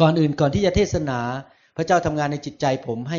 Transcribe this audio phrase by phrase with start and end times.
[0.00, 1.18] ก่อนอื่นก่อนที่จะเทศนา
[1.76, 3.18] พระเจ้าทำงานในจิตใจผมให้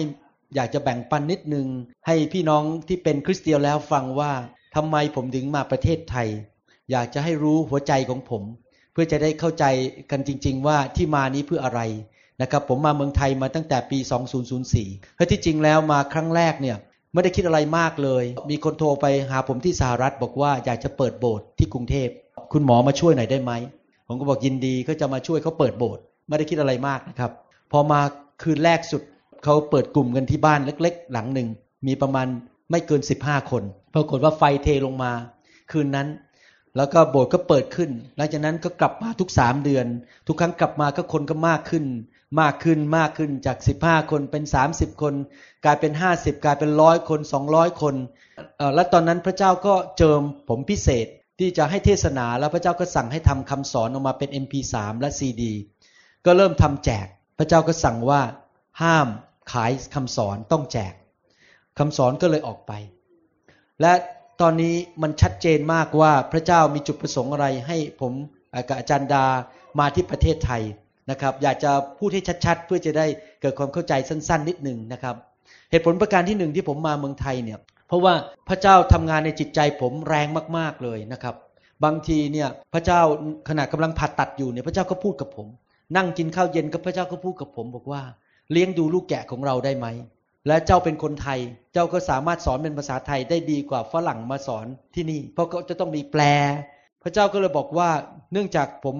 [0.55, 1.67] อยากจะแบ่งปันนิดนึง
[2.07, 4.31] ให้พี่น้องที่เป็นคริสเตียนแล้วฟังว่า
[4.75, 6.27] ทำไมผมถึงมาประเทศไทย
[6.91, 8.43] อยากจะให้รู้หัวใจของผม
[8.91, 9.65] เพื่อจะได้เข้าใจ
[10.11, 11.81] กันจริง ๆ ว่าที่มานี้เพื่ออะไร
[12.41, 13.99] นะครับผมมาเมืองไทยมาตั้งแต่ปี
[14.57, 16.77] 2004เพราะที่จริงแล้วมาครั้งแรกเนี่ย
[17.13, 22.09] ไม่ได้คิดอะไรมากเลย มีคนโทรไปหาผมที่สหรัฐบอกว่าอยากจะเปิดโบสถ์ที่กรุงเทพ
[22.53, 23.51] คุณหมอมาช่วยหน่อยได้ไหม
[24.07, 27.31] ผมก็บอกยินดีก็จะมาช่วยเขาเปิดโบสถ์ ไม่ได้คิดอะไรมากนะครับ
[27.71, 27.99] พอมา
[28.43, 29.01] คืนแรกสุด
[29.43, 31.47] เขาเปิดกลุ่มกันที่บ้านเล็ก ๆ หลังหนึ่ง
[31.87, 32.27] มีประมาณ
[32.71, 35.11] ไม่เกิน15คนปรากฏว่าไฟเทลงมา
[35.71, 36.07] คืนนั้น
[36.77, 39.85] แล้วก็โบสถ์ก็เปิดขึ้น หลังจากนั้นก็กลับมาทุกสามเดือน
[40.27, 41.85] ทุกครั้งกลับมาก็คนก็มากขึ้น
[42.41, 45.13] มากขึ้นมากขึ้นจาก15คนเป็น30คน
[45.65, 47.19] กลายเป็น50กลายเป็นร้อยคน
[47.51, 47.95] 200คน
[48.75, 51.07] และตอนนั้นพระเจ้าก็เจิมผมพิเศษ
[51.39, 55.53] ที่จะให้เทศนาแล้วพระเจ้าก็สั่งให้ทำคำสอนออกมาเป็น MP3 และซีดี
[56.27, 58.21] ก็เริ่มทำแจก พระเจ้าก็สั่งว่า
[58.81, 59.07] ห้าม
[59.51, 60.93] ขายคำสอนต้องแจก
[61.79, 62.71] คำสอนก็เลยออกไป
[63.81, 63.93] และ
[64.41, 68.13] ตอนนี้มันชัดเจนมากว่าพระเจ้ามีจุดประสงค์อะไรให้ผม
[68.67, 69.25] กับอาจารย์ดา
[69.79, 70.63] มาที่ประเทศไทย
[71.11, 73.05] นะครับ อยากจะพูดให้ชัด ๆ เพื่อจะได้
[73.41, 75.15] เกิดความเข้าใจสั้น ๆ นิดหนึ่งนะครับ
[75.71, 78.13] เหตุผลประการที่หนึ่งที่ผมมาเมืองไทยเนี่ยเพราะว่า
[78.49, 81.35] พระเจ้าทำงานในจิตใจผมแรงมาก ๆเลยนะครับ
[81.83, 83.01] บางทีเนี่ยพระเจ้า
[83.49, 85.47] ขณะกำลังผ่าตัดอยู่เนี่ยพระเจ้าก็พูดกับผม
[85.95, 88.01] นั่งกินข้าวเย็นกับพระเจ้าก็พูดกับผมบอกว่า
[88.51, 89.87] เลี้ยงดูลูกแกะของเราได้ไหม
[90.47, 91.39] และเจ้าเป็นคนไทย
[91.73, 96.21] เจ้าก็สามารถสอนเป็นภาษาไทยได้ดีกว่าฝรั่งมาสอนที่นี่ เพราะก็จะต้องมีแปล
[97.03, 97.89] พระเจ้าก็เลยบอกว่า
[98.33, 98.95] เนื่องจากผม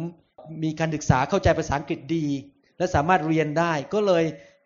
[0.63, 2.25] มีการศึกษาเข้าใจภาษาอังกฤษดี
[2.77, 4.23] และสามารถเรียนได้ก็เลย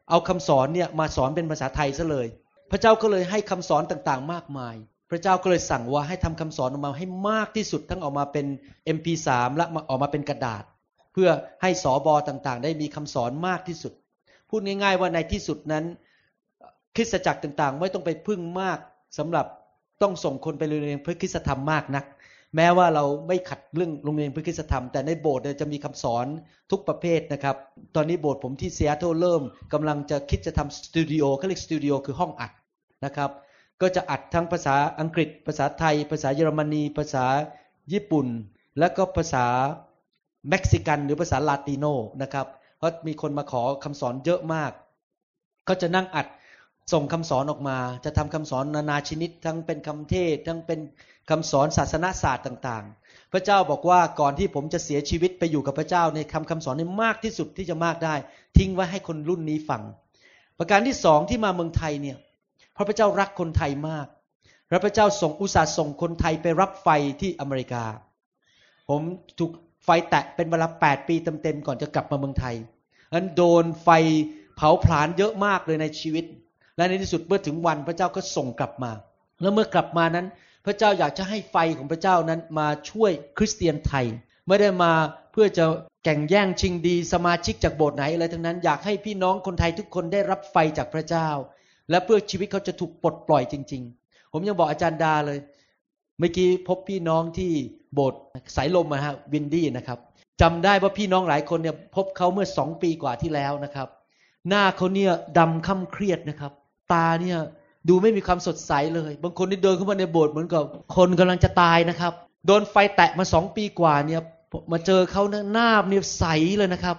[0.09, 2.27] เอาคำสอนเนี่ยมาสอนเป็นภาษาไทยซะเลย
[2.71, 4.75] พระเจ้าก็เลยให้คำสอนต่างๆ มากมาย
[5.09, 8.45] พระเจ้าก็เลยสั่งว่าให้ทำคำสอนออกมาให้มากที่สุดทั้งออกมาเป็น
[8.97, 10.63] MP3 และออกมาเป็นกระดาษ
[11.13, 11.29] เพื่อ
[11.61, 13.93] ให้สอบอต่างๆ ได้มีคำสอนมากที่สุด
[14.49, 15.85] พูดง่าย ๆ ว่าในที่สุดนั้น
[16.95, 18.79] คริสตจักรต่างๆ ไม่ต้องไปพึ่งมาก
[19.17, 19.45] สำหรับ
[20.01, 22.05] ต้องส่งคนไปเรียนเพระคริสตธรรมมากนัก
[22.55, 26.25] แม้ว่าเราไม่ขัดเรื่องโรงเรียนพระคริสธรรม แต่ในโบสถ์จะมีคำสอน
[26.71, 27.55] ทุกประเภทนะครับ
[27.95, 29.41] ตอนนี้โบสถ์ผมที่เซียโตเริ่ม
[29.73, 32.51] กำลังจะคิดจะทำสตูดิโอเขาเรียกสตูดิโอคือห้องอัด
[33.05, 33.29] นะครับ
[33.81, 37.25] ก็จะอัดทั้งภาษาอังกฤษ ภาษาไทย ภาษาเยอรมนี ภาษา
[37.93, 38.27] ญี่ปุ่น
[38.79, 39.45] และก็ภาษา
[40.49, 41.85] เม็กซิกันหรือภาษาลาติโน
[42.21, 42.47] นะครับ
[42.77, 44.71] เพราะมีคนมาขอคำสอนเยอะมาก
[45.67, 46.27] ก็จะนั่งอัด
[46.93, 50.79] ส่งคำสอนออกมา จะทำคำสอนนานาชนิด ทั้งเป็นคำเทศ ทั้งเป็น
[51.29, 58.15] คำสอนศาสนาศาสตร์ต่างๆ พระเจ้าบอกว่าก่อนที่ผมจะเสียชีวิตไปอยู่กับพระเจ้าในคำคำสอนนี้มากที่สุดที่จะมากได้
[58.57, 59.81] ทิ้งไว้ให้คนรุ่นนี้ฟัง
[60.57, 62.17] ประการที่สองที่มาเมืองไทยเนี่ย
[62.73, 64.07] เพราะพระเจ้ารักคนไทยมาก
[64.69, 66.87] และพระเจ้าส่งอุตสาห์ส่งคนไทยไปรับไฟ
[67.21, 67.83] ที่อเมริกา
[68.89, 69.01] ผม
[69.39, 69.51] ถูก
[69.83, 72.55] ไฟแตะเป็นเวลาแปดปีเต็มๆก่อนจะกลับมาเมืองไทย
[73.13, 73.89] นั้นโดนไฟ
[74.55, 76.25] เผาผลาญเยอะมากเลยในชีวิต
[76.77, 78.91] และในที่สุดเมื่อถึงวันพระเจ้าก็ส่งกลับมา
[79.41, 80.27] แล้วเมื่อกลับมานั้น
[80.65, 84.05] พระเจ้าอยากจะให้ไฟของพระเจ้านั้นมาช่วยคริสเตียนไทย
[84.47, 84.91] ไม่ได้มา
[85.31, 85.65] เพื่อจะ
[86.03, 91.29] แข่งแย่งชิงดีสมาชิกจากโบสถ์ไหนอะไรทั้งนั้น อยากให้พี่น้องคนไทยทุกคนได้รับไฟจากพระเจ้า
[91.89, 95.39] และเพื่อชีวิตเขาจะถูกปลดปล่อยจริง ๆ ผมยังบอกอาจารย์ดาเลย
[96.19, 97.51] เมื่อกี้พบพี่น้องที่
[97.93, 98.19] โบสถ์
[98.55, 99.99] สายลมนะฮะวินดี้นะครับ
[100.41, 103.87] จำได้ว่าพี่น้องหลายคนเนี่ยพบเขาเมื่อสองปีกว่าที่แล้วนะครับ
[104.49, 106.51] หน้าเขาเนี่ยดำคล้ำเครียดนะครับ
[106.93, 107.37] ตาเนี่ย
[107.89, 110.63] ดูไม่มีความสดใสเลย บางคนที่เดินเข้ามาในโบสถ์เหมือนกับ
[110.95, 112.13] คนกำลังจะตายนะครับ
[112.45, 114.21] โดนไฟแตะมาสองปีกว่าเนี่ย
[114.71, 115.23] มาเจอเขา
[115.53, 116.25] หน้าเนี่ยใส
[116.57, 116.97] เลยนะครับ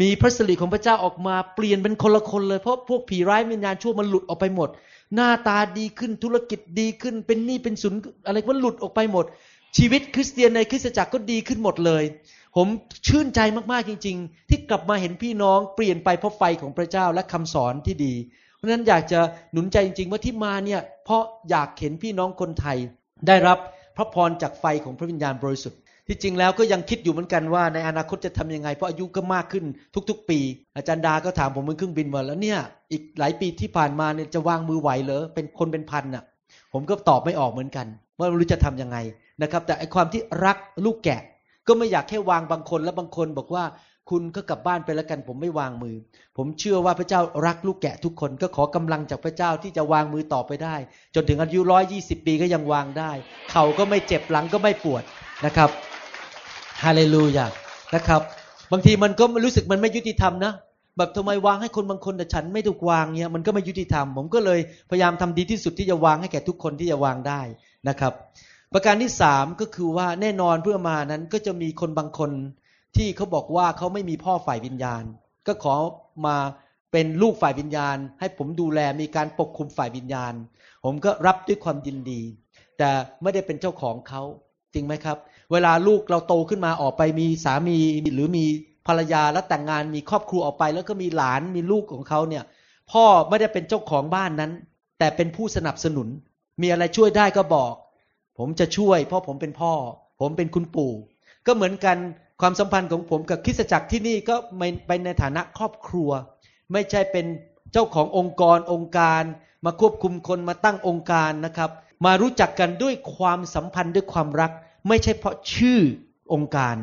[0.00, 4.68] มีพระสิริของพระเจ้าออกมาเปลี่ยนเป็นคนละคนเลยเพราะพวกผีร้ายวิญญาณชั่วมันหลุดออกไปหมด
[5.14, 7.94] หน้าตาดีขึ้นธุรกิจดีขึ้นเป็นหนี้เป็นสุน
[8.26, 9.24] อะไรก็หลุดออกไปหมด
[9.76, 12.04] ชีวิตคริสเตียนในคริสตจักรก็ดีขึ้นหมดเลย
[12.56, 12.66] ผม
[13.06, 13.40] ชื่นใจ
[13.72, 18.14] มากๆจริง ๆ ที่กลับมาเห็นพี่น้องเปลี่ยนไปเพราะไฟของพระเจ้าและคำสอนที่ดี
[18.56, 19.20] เพราะฉะนั้นอยากจะ
[19.52, 22.78] หนุนใจจริง ๆ ว่าที่มาเนี่ยเพราะอยากเห็นพี่น้องคนไทย
[23.26, 23.58] ได้รับ
[23.96, 29.64] พระพรจากไฟของพระวิญญาณบริสุทธิ์ที่จริงแล้วก็ยังคิดอยู่เหมือนกันว่าในอนาคตจะทํำยังไง เพราะอายุก็มากขึ้น
[30.10, 30.38] ทุก ๆ ปี
[30.76, 32.58] อาจารย์ดาก็ถามผมบนเครื่องบินมาแล้วเนี่ย
[32.92, 36.24] อีกหลายปีที่ผ่านมาเนี่ยจะวางมือไหวเหรอเป็นคนเป็นพันน่ะ
[36.72, 37.86] ผมก็ตอบไม่ออกเหมือนกัน
[38.18, 38.96] ว่าไม่รู้จะทํำยังไง
[39.42, 41.20] นะครับ แต่ไอความที่รักลูกแกะ
[41.66, 43.64] ก็ไม่อยากแค่วางบางคนแล้วบางคนบอกว่า
[44.10, 45.96] คุณก็กลับบ้านไปแล้วกัน ผมไม่วางมือ
[46.36, 50.76] ผมเชื่อว่าพระเจ้ารักลูกแกะทุกคนก็ขอกำลังจากพระเจ้าที่จะวางมือต่อไปได้
[51.14, 53.10] จนถึงอายุร้อยยี่สิบปีก็ยังวางได้
[53.50, 55.02] เข่าก็ไม่เจ็บหลังก็ไม่ปวด
[55.46, 55.70] นะครับ
[56.82, 57.46] ฮาเลลูยา
[57.94, 58.20] นะครับ
[58.72, 60.52] บางทีมันก็รู้สึกมันไม่ยุติธรรมนะ
[60.96, 67.40] แบบทำไมวางให้คนบางคนแต่ฉันไม่ถูกวางเนี่ยมันก็ไม่ยุติธรรม ผมก็เลยพยายามทำดีที่สุดที่จะวางให้แก่ทุกคนที่จะวางได้
[67.88, 68.12] นะครับ
[68.72, 72.30] ประการที่สามก็คือว่าแน่นอนเพื่อมานั้นก็จะมีคนบางคน
[72.96, 75.02] ที่เขาบอกว่าเขาไม่มีพ่อฝ่ายวิญญาณ
[75.46, 75.74] ก็ขอ
[76.26, 76.36] มา
[76.92, 80.32] เป็นลูกฝ่ายวิญญาณ ให้ผมดูแลมีการปกคุมฝ่ายวิญญาณ
[80.84, 82.20] ผมก็รับด้วยความยินดี
[82.78, 82.90] แต่
[83.22, 84.22] ไม่ได้เป็นเจ้าของเขา
[84.74, 85.18] จริงไหมครับ
[85.52, 87.78] เวลาลูกเราโตขึ้นมาออกไปมีสามี
[88.14, 88.44] หรือมี
[88.86, 92.44] ภรรยาแล้วแต่งงานมีครอบครัวออกไป แล้วก็มีหลานมีลูกของเขาเนี่ย
[92.92, 94.52] พ่อไม่ได้เป็นเจ้าของบ้านนั้น
[94.98, 96.08] แต่เป็นผู้สนับสนุน
[96.62, 97.72] มีอะไรช่วยได้ก็บอก
[98.44, 99.72] ผมจะช่วย เพราะผมเป็นพ่อ
[100.20, 100.92] ผมเป็นคุณปู่
[101.46, 101.96] ก็เหมือนกัน
[102.40, 104.34] ความสัมพันธ์ของผมกับคริสตจักรที่นี่ก็
[104.86, 106.10] ไปในฐานะครอบครัว
[106.72, 107.26] ไม่ใช่เป็น
[107.72, 109.22] เจ้าขององค์กรองค์การ
[109.64, 111.70] มาควบคุมคนมาตั้งองค์การนะครับ
[112.06, 114.50] มารู้จักกันด้วยความสัมพันธ์ด้วยความรัก
[114.88, 115.80] ไม่ใช่เพราะชื่อ
[116.32, 116.76] องค์การ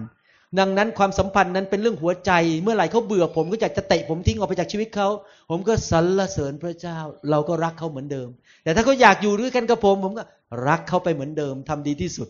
[0.60, 5.10] ดังนั้นความสัมพันธ์นั้นเป็นเรื่องหัวใจเมื่อไหร่เขาเบื่อผมก็อยากจะเตะผมทิ้งออกไปจากชีวิตเขา
[5.50, 6.98] ผมก็สรรเสริญพระเจ้า
[7.30, 8.30] เราก็รักเขาเหมือนเดิม
[8.64, 10.24] แต่ถ้าเขาอยากอยู่ด้วยกันกับผม ผมก็
[10.68, 12.28] รักเขาไปเหมือนเดิมทำดีที่สุด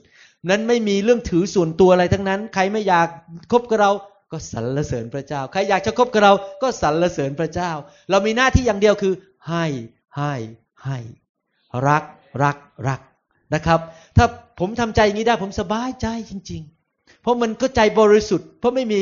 [0.49, 3.07] นั้นไม่มีเรื่องถือส่วนตัวอะไรทั้งนั้น ใครไม่อยาก
[3.51, 3.91] คบกับเรา
[4.31, 7.71] ก็สรรเสริญพระเจ้า ใครอยากจะคบกับเราก็สรรเสริญพระเจ้า
[8.09, 9.13] เรามีหน้าที่อย่างเดียวคือ
[9.49, 9.65] ให้
[10.17, 10.33] ให้
[10.85, 10.97] ให้
[11.87, 12.03] รัก
[12.43, 12.57] รัก
[12.87, 12.99] รัก
[13.53, 13.79] นะครับ
[14.17, 14.25] ถ้า
[14.59, 16.61] ผมทำใจอย่างนี้ได้ผมสบายใจจริง
[16.91, 19.01] ๆ เพราะมันก็ใจบริสุทธิ์ เพราะไม่มี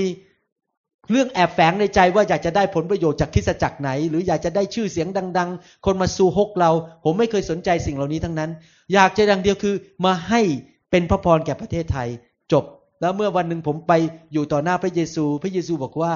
[1.12, 5.08] เรื่องแอบแฝงในใจว่าอยากจะได้ผลประโยชน์จากคิสจักรไหน หรืออยากจะได้ชื่อเสียง
[5.38, 6.72] ดัง ๆ คนมาสู่ฮกเรา
[7.04, 8.52] ผมไม่เคยสนใจสิ่งเหล่านี้ทั้งนั้น
[8.94, 9.76] อยากจะดังเดียวคือ
[10.06, 10.42] มาให้
[10.92, 12.10] เป็นพระพรแก่ประเทศไทย
[12.52, 12.64] จบ
[13.02, 13.94] แล้วเมื่อวันหนึ่งผมไป
[14.34, 16.14] อยู่ต่อหน้าพระเยซู พระเยซูบอกว่า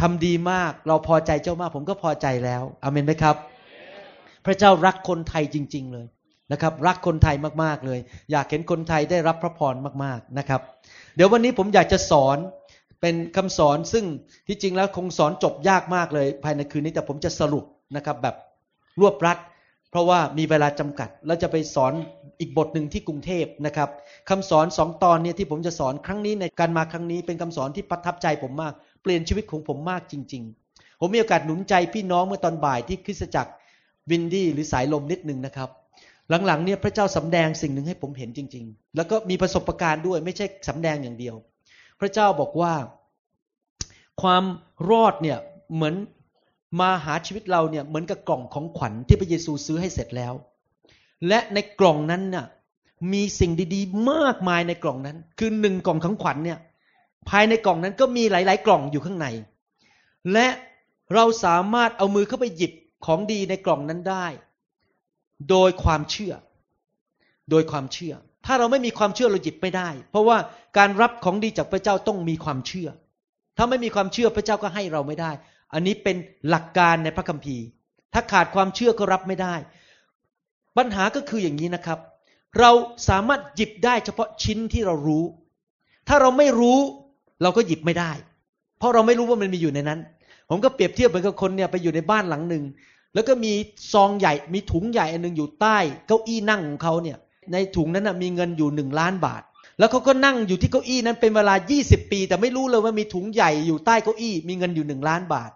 [0.00, 3.36] ทำดีมากเราพอใจเจ้ามาก ผมก็พอใจแล้วอเมนไหมครับ
[4.46, 6.06] พระเจ้ารักคนไทยจริง ๆ เลย
[6.52, 7.98] นะครับ รักคนไทยมากๆเลย
[8.32, 9.74] อยากเห็นคนไทยได้รับพระพร
[10.04, 10.60] มากๆนะครับ
[11.16, 12.38] เดี๋ยววันนี้ผมอยากจะสอน
[13.00, 14.04] เป็นคำสอนซึ่ง
[14.48, 17.64] ที่จริงแล้วคงสอนจบยากมากเลย ภายในคืนนี้แต่ผมจะสรุป
[17.96, 18.36] นะครับแบบ
[19.00, 19.38] รวบรัด
[19.90, 21.92] เพราะว่ามีเวลาจำกัด แล้วจะไปสอน
[22.40, 23.88] อีกบทหนึ่งที่กรุงเทพนะครับ
[24.30, 28.72] คำสอนสองตอนเนี่ยที่ผมจะสอนครั้งนี้ในการมาครั้งนี้เป็นคำสอนที่ประทับใจผมมาก
[29.02, 30.42] เปลี่ยนชีวิตของผมมากจริง
[30.72, 33.52] ๆ ผมมีโอกาสหนุนใจพี่น้องเมื่อตอนบ่ายที่คริสตจักร
[34.10, 35.68] วินดี้หรือสายลมนิดนึงนะครับ
[36.46, 41.34] หลังๆเนี่ยพระเจ้าสำแดงสิ่งหนึ่งให้ผมเห็นจริง ๆ แล้วก็มีประสบการณ์ด้วยไม่ใช่สำแดงอย่างเดียว
[42.00, 42.74] พระเจ้าบอกว่า
[44.22, 44.44] ความ
[44.90, 45.38] รอดเนี่ย
[45.74, 45.94] เหมือน
[46.80, 50.32] มาหาชีวิตเราเนี่ยเหมือนกับกล่องของขวัญที่พระเยซูซื้อให้เสร็จแล้ว
[51.28, 52.46] และในกล่องนั้นน่ะ
[53.12, 56.58] มีสิ่งดีๆ มากมายในกล่องนั้น คือหนึ่งกล่องของขวัญเนี่ย
[57.28, 59.26] ภายในกล่องนั้นก็มีหลาย ๆ กล่องอยู่ข้างใน
[60.32, 60.48] และ
[61.14, 62.72] เราสามารถเอามือเข้าไปหยิบ
[63.06, 64.26] ของดีในกล่องนั้นได้
[65.50, 66.34] โดยความเชื่อ
[67.50, 68.14] โดยความเชื่อ
[68.48, 70.36] ถ้าเราไม่มีความเชื่อเราหยิบไม่ได้ เพราะว่า
[70.78, 72.88] การรับของดีจากพระเจ้าต้องมีความเชื่อ
[73.56, 75.30] ถ้าไม่มีความเชื่อพระเจ้าก็ให้เราไม่ได้
[75.74, 76.16] อันนี้เป็น
[76.48, 77.64] หลักการในพระคัมภีร์
[78.12, 79.54] ถ้าขาดความเชื่อก็รับไม่ได้
[80.76, 81.98] ปัญหาก็คืออย่างนี้นะครับ
[82.58, 82.70] เรา
[83.08, 85.24] สามารถหยิบได้เฉพาะชิ้นที่เรารู้
[86.08, 86.78] ถ้าเราไม่รู้
[87.42, 88.12] เราก็หยิบไม่ได้
[88.78, 90.00] เพราะเราไม่รู้ว่ามันมีอยู่ในนั้น
[90.48, 92.64] ผมก็เปรียบเทียบเหมือนกับคนเนี่ยไปอยู่ในบ้านหลังหนึ่ง
[93.14, 93.52] แล้วก็มี
[93.92, 97.18] ซองใหญ่มีถุงใหญ่อันนึงอยู่ใต้ เก้าอี้นั่งของเขาเนี่ย
[97.52, 99.42] ในถุงนั้นนะมีเงินอยู่หนึ่งล้านบาท
[99.78, 105.50] แล้วเขาก็นั่งอยู่ที่เก้าอี้นั้นเป็นเวลา 20 ปี แต่ไม่รู้เลยว่ามีถุงใหญ่อยู่ใต้เก้าอี้ มีเงินอยู่หนึ่งล้านบาท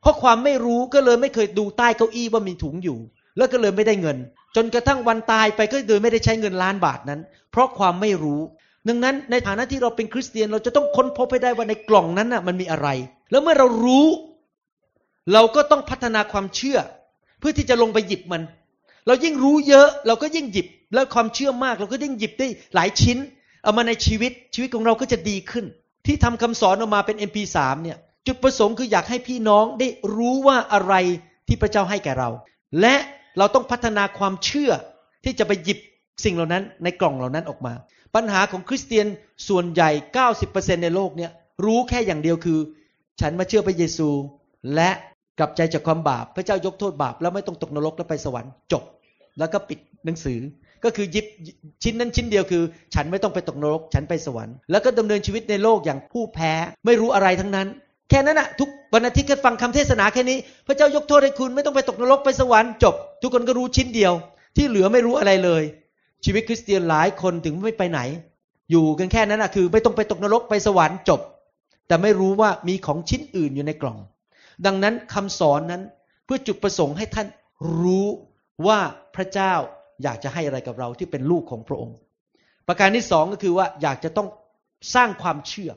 [0.00, 2.98] เพราะความไม่รู้ก็เลยไม่เคยดูใต้เก้าอี้ว่ามีถุงอยู่
[3.36, 4.18] แล้วก็เลยไม่ได้เงิน
[4.56, 7.20] จนกระทั่งวันตายไปก็โดยไม่ได้ใช้เงินล้านบาทนั้น
[7.50, 8.40] เพราะความไม่รู้
[8.88, 12.88] ดังนั้นในฐานะที่เราเป็นคริสเตียนเราจะต้องค้นพบให้ได้ว่าในกล่องนั้นน่ะมันมีอะไร
[13.30, 14.06] แล้วเมื่อเรารู้
[15.32, 16.78] เราก็ต้องพัฒนาความเชื่อ
[17.38, 18.42] เพื่อที่จะลงไปหยิบมัน
[19.06, 23.18] เรายิ่งรู้เยอะเราก็ยิ่งหยิบ แล้วความเชื่อมากเราก็ยิ่งหยิบได้หลายชิ้น
[23.62, 25.64] เอามาในชีวิตชีวิตของเราก็จะดีขึ้น
[26.06, 30.94] ที่ทำคำสอนออกมาเป็น MP3 เนี่ยจุดประสงค์คืออยากให้พี่น้องได้รู้ว่าอะไร
[31.48, 32.30] ที่พระเจ้าให้แก่เรา
[32.80, 32.94] และ
[33.38, 34.70] เราต้องพัฒนาความเชื่อ
[35.24, 35.78] ที่จะไปหยิบ
[36.24, 37.74] สิ่งเหล่านั้นในกล่องเหล่านั้นออกมา
[38.14, 39.06] ปัญหาของคริสเตียน
[39.48, 39.90] ส่วนใหญ่
[40.36, 41.30] 90%ในโลกเนี่ย
[41.64, 42.58] รู้แค่อย่างเดียวคือ
[43.20, 44.08] ฉันมาเชื่อพระเยซู
[44.74, 44.90] และ
[45.38, 48.82] กลับใจจากความบาป พระเจ้ายกโทษบาป แล้วไม่ต้องตกนรกแล้วไปสวรรค์จบ
[49.38, 50.38] แล้วก็ปิดหนังสือ
[50.84, 51.26] ก็คือยิบ
[51.82, 52.62] ชิ้นนั้นชิ้นเดียวคือ
[52.94, 56.52] ฉันไม่ต้องไปตกนรก ฉันไปสวรรค์แล้วก็ดำเนินชีวิตในโลกอย่างผู้แพ้
[56.86, 57.68] ไม่รู้อะไรทั้งนั้น
[58.10, 64.12] แค่นั้นอะทุกวันอาทิตย์ก็ฟังคำเทศนาแค่นี้ พระเจ้ายกโทษให้คุณไม่ต้องไปตกนรกไปสวรรค์จบ ทุกคนก็รู้ชิ้นเดียว
[64.56, 65.62] ที่เหลือไม่รู้อะไรเลย
[66.24, 68.00] ชีวิตคริสเตียนหลายคนถึงไม่ไปไหน
[68.70, 71.20] อยู่กันแค่นั้นอะคือ ไม่ต้องไปตกนรกไปสวรรค์จบ
[71.86, 73.98] แต่ไม่รู้ว่ามีของชิ้นอื่นอยู่ในกล่อง
[74.66, 75.82] ดังนั้นคำสอนนั้น
[76.24, 77.26] เพื่อจุดประสงค์ให้ท่าน
[77.80, 78.06] รู้
[78.66, 78.78] ว่า
[79.16, 79.54] พระเจ้า
[80.02, 81.96] อยากจะให้อะไรกับเราที่เป็นลูกของพระองค์
[82.68, 84.28] ประการที่สองก็คือว่าอยากจะต้อง
[84.94, 85.70] สร้างความเชื่อ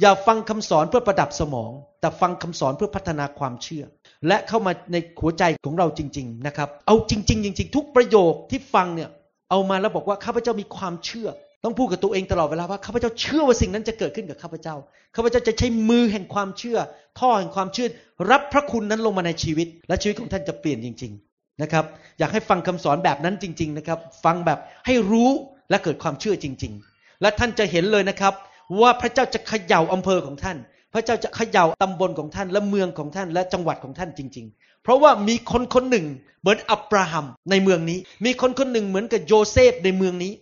[0.00, 3.84] อย่าฟังคำสอนเพื่อประดับสมอง แต่ฟังคำสอนเพื่อพัฒนาความเชื่อ
[4.28, 9.10] และเข้ามาในหัวใจของเราจริง ๆ นะครับ เอาจริง ๆ จริง ๆ ทุกประโยคที่ฟังเนี่ย
[9.50, 11.28] เอามาแล้วบอกว่าข้าพเจ้ามีความเชื่อ
[11.64, 14.74] ต้องพูดกับตัวเองตลอดเวลาว่าข้าพเจ้าเชื่อว่าสิ่งนั้นจะเกิดขึ้นกับข้าพเจ้า
[15.16, 16.78] ข้าพเจ้าจะใช้มือแห่งความเชื่อ
[17.20, 17.88] ท่อแห่งความเชื่อ
[18.30, 21.84] รับพระคุณนั้นลงมาในชีวิต และชีวิตของท่านจะเปลี่ยนจริงๆ นะครับ
[22.18, 25.30] อยากให้ฟังคำสอนแบบนั้นจริง ๆ นะครับ ฟังแบบให้รู้
[25.70, 28.34] และเกิดความเชื่อจริง ๆ และท่านจะเห็นเลยนะครับ
[28.80, 30.56] ว่าพระเจ้าจะเขย่าอำเภอของท่าน
[30.94, 36.06] พระเจ้าจะเขย่าตำบลของท่านและเมืองของท่านและจังหวัดของท่านจริง ๆ เพราะว่ามีคนคนหนึ่ง
[36.40, 40.32] เหมือนอับราฮัมในเมืองนี้ มีคนคนหนึ่งเหมือนกับโยเซฟในเมืองนี้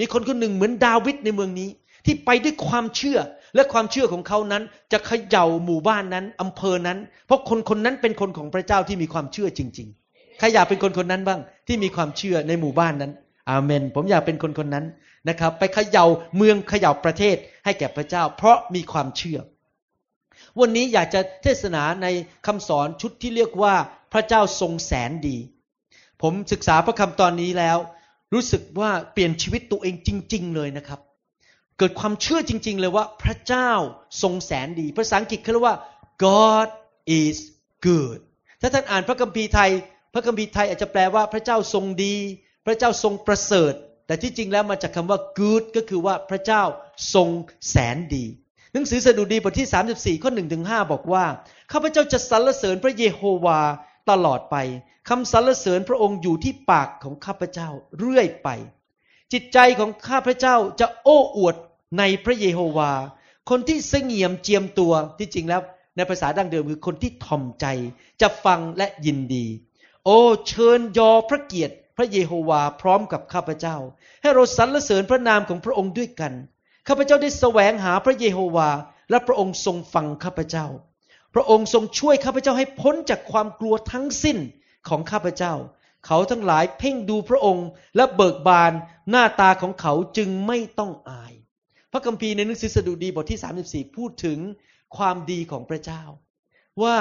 [0.00, 1.68] มีคนคนหนึ่งเหมือนดาวิดในเมืองนี้
[2.04, 3.18] ที่ไปด้วยความเชื่อ
[3.54, 4.62] และความเชื่อของเขานั้น
[4.92, 9.99] จะเขย่าหมู่บ้านนั้นอำเภอนั้น เพราะคนคนนั้นเป็นคนของพระเจ้าที่มีความเชื่อจริง ๆ
[10.40, 13.12] ใครอยากเป็นคนคนนั้นบ้าง ที่มีความเชื่อในหมู่บ้านนั้น
[13.50, 14.86] อาเมน ผมอยากเป็นคนคนนั้น
[15.28, 16.06] นะครับ ไปเขย่า
[16.36, 19.38] เมืองเขย่าประเทศให้แก่พระเจ้า เพราะมีความเชื่อ
[20.60, 22.06] วันนี้อยากจะเทศนาใน
[22.46, 23.74] คำสอนชุดที่เรียกว่า
[24.12, 25.38] พระเจ้าทรงแสนดี
[26.22, 27.78] ผมศึกษาพระคำตอนนี้แล้ว
[28.34, 31.00] รู้สึกว่าเปลี่ยนชีวิตตัวเองจริง ๆ เลยนะครับ
[31.78, 33.70] เกิดความเชื่อจริง ๆ เลยว่าพระเจ้า
[34.22, 35.76] ทรงแสนดี ภาษาอังกฤษเขาเรียกว่า
[36.24, 36.68] God
[37.20, 37.36] is
[37.86, 38.18] good
[38.60, 39.70] ถ้าท่านอ่านพระคัมภีร์ไทย
[40.12, 42.14] พระคัมภีร์ไทยอาจจะแปลว่าพระเจ้าทรงดี
[42.66, 43.72] พระเจ้าทรงประเสริฐ
[44.06, 46.62] แต่ที่จริงแล้วมาจากคำว่า good ก็คือว่าพระเจ้า
[47.14, 47.28] ทรง
[47.70, 48.24] แสนดี
[48.72, 51.24] หนังสือสดุดีบทที่ 34 ข้อ1ถึง5บอกว่า
[51.72, 53.60] ข้าพเจ้าจะสรรเสริญพระเยโฮวา
[54.10, 54.56] ตลอดไป
[55.08, 58.48] คำสรรเสริญพระองค์อยู่ที่ปากของข้าพเจ้าเรื่อยไป
[59.32, 61.56] จิตใจของข้าพเจ้าจะโอ้อวด
[61.98, 62.92] ในพระเยโฮวา
[63.50, 65.60] คนที่เสงี่ยมเจียมตัวที่จริงแล้ว
[65.96, 67.66] ในภาษาดั้งเดิมคือคนที่ทอมใจ
[68.20, 69.46] จะฟังและยินดี
[70.04, 73.76] โอ้เชิญยอพระเกียรติพระเยโฮวาพร้อมกับข้าพเจ้า
[74.22, 76.32] ให้เราสรรเสริญพระนามของพระองค์ด้วยกัน
[76.88, 78.70] ข้าพเจ้าได้แสวงหาพระเยโฮวา
[79.10, 80.66] และพระองค์ทรงฟังข้าพเจ้า
[81.34, 84.38] พระองค์ทรงช่วยข้าพเจ้าให้พ้นจากความกลัวทั้งสิ้น
[84.88, 85.54] ของข้าพเจ้า
[86.06, 87.66] เขาทั้งหลายเพ่งดูพระองค์
[87.96, 88.72] และเบิกบาน
[89.10, 91.32] หน้าตาของเขาจึงไม่ต้องอาย
[91.92, 94.38] พระคัมภีร์ในหนังสือสดุดีบทที่ 34 พูดถึง
[94.96, 96.02] ความดีของพระเจ้า
[96.82, 96.96] ว่า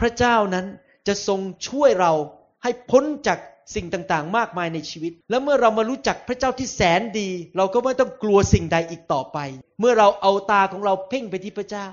[0.00, 0.66] พระเจ้านั้น
[1.06, 2.12] จะทรงช่วยเรา
[2.62, 3.38] ให้พ้นจาก
[3.74, 9.38] สิ่งต่างๆ มากมายในชีวิต และเมื่อเรามารู้จักพระเจ้าที่แสนดี เราก็ไม่ต้องกลัวสิ่งใดอีกต่อไป
[9.80, 11.86] เมื่อเราเอาตาของเราเพ่งไปที่พระเจ้า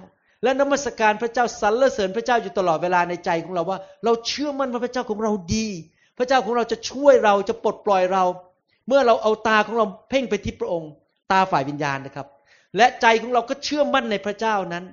[0.43, 5.67] และนมัสการพระเจ้าสรรเสริญพระเจ้าอยู่ตลอดเวลาในใจของเราว่า เราเชื่อมั่นว่าพระเจ้าของเราดี
[6.17, 8.23] พระเจ้าของเราจะช่วยเราจะปลดปล่อยเรา
[8.87, 10.91] เมื่อเราเอาตาของเราเพ่งไปที่พระองค์
[11.31, 12.27] ตาฝ่ายวิญญาณนะครับ
[12.77, 14.85] และใจของเราก็เชื่อมั่นในพระเจ้านั้น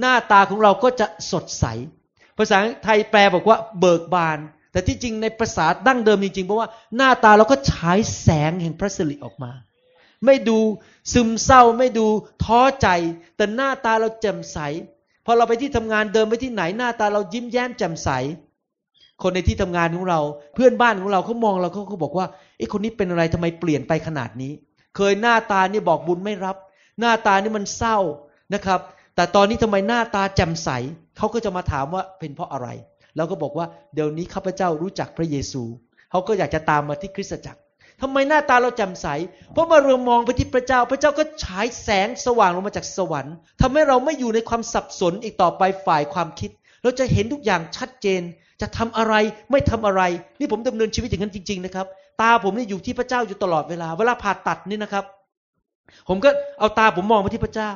[0.00, 1.64] หน้าตาของเราก็จะสดใส
[2.38, 4.38] ภาษาไทยแปลบอกว่าเบิกบาน
[4.78, 9.50] แต่ที่จริงในภาษาดั้งเดิมจริงๆเพราะว่าหน้าตาเราก็ฉายแสงแห่งพระสิริออกมา
[10.26, 10.58] ไม่ดู
[11.12, 12.06] ซึมเศร้าไม่ดู
[12.44, 12.88] ท้อใจ
[13.36, 14.58] แต่หน้าตาเราแจ่มใส
[15.24, 18.08] พอเราไปที่ทำงานเดินไปที่ไหนหน้าตาเรายิ้มแย้มแจ่มใส
[19.22, 20.20] คนในที่ทำงานของเรา
[20.54, 22.26] เพื่อนบ้านของเราเขามองเราเขาก็บอกว่า
[22.58, 24.52] ไอ้คนนี้เป็นอะไรทำไมเปลี่ยนไปขนาดนี้
[24.96, 26.56] เคยหน้าตานี่บอกบุญไม่รับ
[27.00, 27.98] หน้าตานี่มันเศร้า
[28.54, 28.80] นะครับ
[29.14, 30.68] แต่ตอนนี้ทำไมหน้าตาแจ่มใส
[31.16, 32.68] เขาก็จะมาถามว่าเป็นเพราะอะไร
[33.16, 35.62] เราก็บอกว่าเดี๋ยวนี้ข้าพเจ้ารู้จักพระเยซู
[36.10, 37.60] เขาก็อยากจะตามมาที่คริสตจักร
[38.02, 39.06] ทำไมหน้าตาเราแจ่มใส
[39.52, 46.50] เพราะมื่อเรามองไปที่พระเจ้า พระเจ้าก็ฉายแสงสว่างลงมาจากสวรรค์ทำให้เราไม่อยู่ในความสับสนอีกต่อไปฝ่ายความคิด
[46.82, 48.22] เราจะเห็นทุกอย่างชัดเจน
[48.60, 49.14] จะทำอะไร
[49.50, 50.02] ไม่ทำอะไร
[50.38, 51.86] นี่ผมดำเนินชีวิตอย่างนั้นจริง ๆ นะครับ
[52.20, 55.04] ตาผมนี่อยู่ที่พระเจ้าอยู่ตลอดเวลา เวลาผ่าตัดนี่นะครับ
[56.08, 57.72] ผมก็เอาตาผมมองไปที่พระเจ้า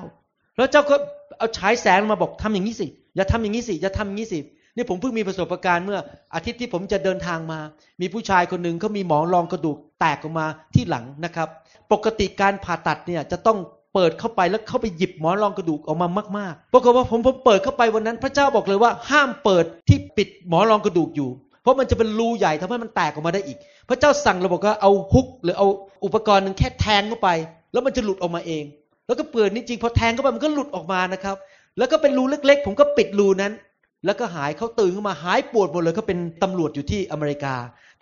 [0.57, 0.97] แล้วเจ้าก็
[1.39, 2.87] เอาฉายแสงมาบอกทำอย่างนี้สิ
[3.17, 4.39] อย่าทำอย่างนี้สิอย่าทำอย่างนี้สิ
[4.77, 5.99] นี่ผมเพิ่งมีประสบการณ์เมื่อ
[6.35, 7.61] อาทิตย์ที่ผมจะเดินทางมา
[8.01, 11.49] มีผู้ชายคนหนึ่งเขามีหมอนรองกระดูกแตกออกมาที่หลังนะครับ
[11.93, 13.59] ปกติการผ่าตัดเนี่ยจะต้อง
[13.95, 21.29] เปิดเข้าไปแล้วเข้าไปหยิบหมอนรองกระดูกออกมามากๆปรากฏว่าผมผมเปิดเข้าไปวันนั้น พระเจ้าบอกเลยว่าห้ามเปิดที่ปิดหมอนรองกระดูกอยู่
[21.63, 25.67] เพราะมันจะเป็นรูใหญ่ทำให้มันแตกออกมาได้อีก พระเจ้าสั่งเราบอกว่าเอาฮุก หรือเอา
[26.05, 27.29] อุปกรณ์หนึ่งแค่แทงเข้าไป
[27.73, 28.65] แล้วมันจะหลุดออกมาเอง
[29.07, 31.37] แล้วก็เปิดนี่จริงพอแทงเข้าไปมันก็หลุดออกมานะครับ
[31.79, 33.53] แล้วก็เป็นรูเล็ก ๆ ผมก็ปิดรูนั้น
[34.07, 37.55] แล้วก็หายเขาตื่นขึ้นมาหายปวดหมดเลยเขาเป็นตำรวจอยู่ที่อเมริกา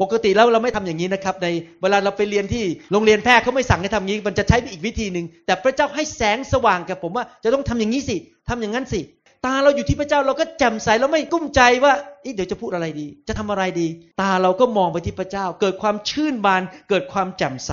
[0.02, 1.48] ปกติแล้วเราไม่ทำอย่างนี้นะครับ ใน
[1.82, 8.16] เวลาเราไปเรียนที่โรงเรียนแพทย์เขาไม่สั่งให้ทำอย่างนี้ มันจะใช้อีกวิธีหนึ่งแต่พระเจ้าให้แสงสว่างแก่ผมว่า จะต้องทำอย่างนี้สิ
[8.48, 9.00] ทำอย่างนั้นสิ
[9.46, 11.92] ตาเราอยู่ที่พระเจ้าเราก็แจ่มใสเราไม่กุ้มใจว่า
[12.34, 13.86] เดี๋ยวจะพูดอะไรดี จะทำอะไรดี
[14.20, 17.72] ตาเราก็มองไปที่พระเจ้า เกิดความชื่นบาน เกิดความแจ่มใส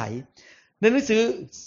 [0.79, 1.21] ในหนังสือ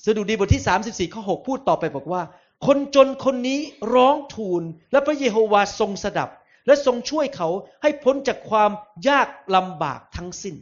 [0.05, 2.23] สดุดีบทที่ 34ข้อ6พูดต่อไปบอกว่า
[2.67, 3.61] คนจนคนนี้
[3.95, 4.63] ร้องทูล
[4.93, 6.29] และพระเยโฮวาทรงสดับ
[6.67, 7.49] และทรงช่วยเขา
[7.83, 8.71] ให้พ้นจากความ
[9.09, 10.57] ยากลำบากทั้งสิ้น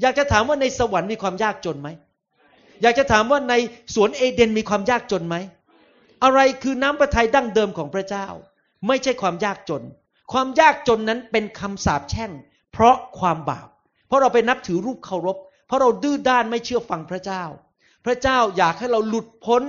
[0.00, 1.88] อยากจะถามว่าในสวรรค์มีความยากจนไหม
[2.82, 3.54] อยากจะถามว่าใน
[3.94, 5.36] สวนเอเดนมีความยากจนไหม
[6.24, 8.26] อะไรคือน้ำประทัยดั้งเดิมของพระเจ้า
[8.86, 9.82] ไม่ใช่ความยากจน
[10.32, 12.30] ความยากจนนั้นเป็นคำสาปแช่ง
[12.72, 13.68] เพราะความบาป
[14.06, 17.44] เพราะเราไปนับถือรูปเคารพ เพราะเราดื้อด้านไม่เชื่อฟังพระเจ้า
[18.04, 19.62] พระเจ้าอยากให้เราหลุดพ้น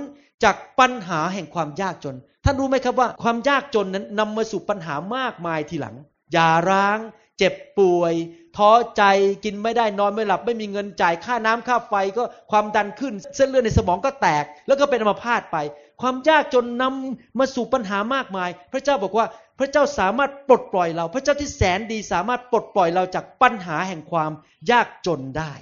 [0.44, 5.96] จากปัญหาแห่งความยากจน ท่านรู้ไหมครับว่าความยากจนนั้นนำมาสู่ปัญหามากมายทีหลัง
[6.32, 6.98] อย่าร้าง
[7.38, 8.14] เจ็บป่วย
[8.56, 9.02] ท้อใจ
[9.44, 15.56] กินไม่ได้นอนไม่หลับ ไม่มีเงินจ่ายค่าน้ำค่าไฟก็ความดันขึ้น เส้นเลือดในสมองก็แตก แล้วก็เป็นอัมพาตไป
[16.00, 19.26] ความยากจนนำมาสู่ปัญหามากมาย พระเจ้าบอกว่า
[19.58, 24.30] พระเจ้าสามารถปลดปล่อยเรา พระเจ้าที่แสนดีสามารถปลดปล่อยเราจากปัญหาแห่งความ
[24.70, 25.52] ยากจนได้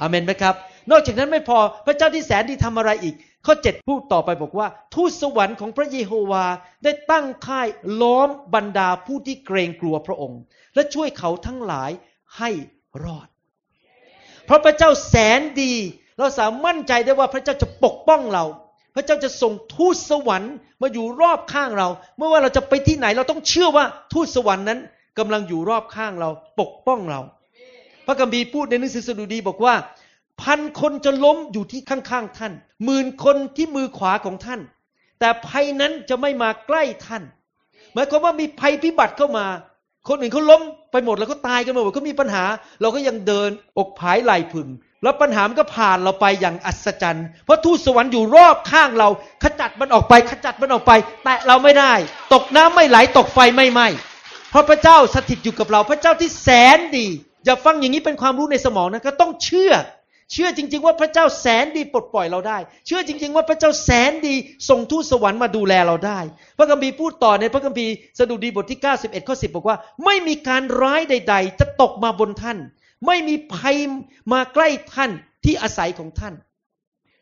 [0.00, 0.54] อเมนไหมครับ
[0.90, 3.14] นอกจากนั้นไม่พอพระเจ้าที่แสนดีทำอะไรอีก
[3.46, 6.44] ข้อ 7 พูดต่อไปบอกว่า ทูตสวรรค์ของพระเยโฮวา
[6.84, 7.68] ได้ตั้งค่าย
[8.00, 10.40] ล้อมบรรดาผู้ที่เกรงกลัวพระองค์
[10.74, 11.90] และช่วยเขาทั้งหลาย
[12.38, 12.50] ให้
[13.04, 13.28] รอด
[14.46, 15.72] เพราะพระเจ้าแสนดี
[16.18, 18.44] เราสามารถมั่นใจได้ว่าพระเจ้าจะปกป้องเรา
[18.94, 24.78] พระเจ้าจะส่งทูตสวรรค์มาอยู่รอบข้างเรา เมื่อว่าเราจะไปที่ไหนเราต้องเชื่อว่าทูตสวรรค์นั้น
[25.18, 27.20] กำลังอยู่รอบข้างเราปกป้องเรา
[28.06, 29.74] พระกัมภีร์พูดในหนังสือสดุดีบอกว่า
[30.42, 32.52] พันคนจะล้มอยู่ที่ข้างๆท่าน
[32.84, 34.60] หมื่นคนที่มือขวาของท่าน
[35.20, 37.22] แต่ภัยนั้นจะไม่มาใกล้ท่าน
[37.92, 39.46] หมายความว่ามีภัยพิบัติเข้ามา
[40.08, 40.62] คนอื่นเขาล้ม
[40.92, 42.44] ไปหมดแล้วก็ตายกันหมดเขามีปัญหา
[42.80, 44.68] เราก็ยังเดินอกผายไหลพึง
[45.02, 49.08] แล้วปัญหามันก็ผ่านเราไปอย่างอัศจรรย์เพราะทูตสวรรค์อยู่รอบข้างเรา
[49.42, 50.92] ขจัดมันออกไปขจัดมันออกไป
[51.24, 51.92] แต่เราไม่ได้
[52.32, 53.88] ตกน้ำไม่ไหลตกไฟไม่ไหม้
[54.50, 57.06] เพราะพระเจ้าสถิตอยู่กับเรา พระเจ้าที่แสนดี
[57.44, 59.72] อย่าฟังอย่างนี้เป็นความรู้ในสมองนะก็ต้องเชื่อ
[60.32, 64.34] เชื่อจริง ๆ ว่าพระเจ้าแสนดีปลดปล่อยเราได้ เชื่อจริง ๆ ว่าพระเจ้าแสนดี
[64.68, 66.20] ส่งทูตสวรรค์มาดูแลเราได้
[66.58, 72.58] พระคัมภีร์พูดต่อในพระคัมภีร์สดุดีบทที่ 91ข้อ10 บอกว่า ไม่มีการร้ายใด ๆ จะตกมาบนท่าน
[73.06, 73.76] ไม่มีภัย
[74.32, 75.10] มาใกล้ท่าน
[75.44, 76.34] ที่อาศัยของท่าน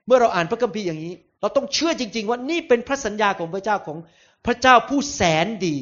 [0.06, 3.98] เมื่อเราอ่านพระคัมภีร์อย่างนี้ เราต้องเชื่อจริง ๆ ว่านี่เป็นพระสัญญาของพระเจ้าของ
[4.46, 5.76] พระเจ้าผู้แสนดี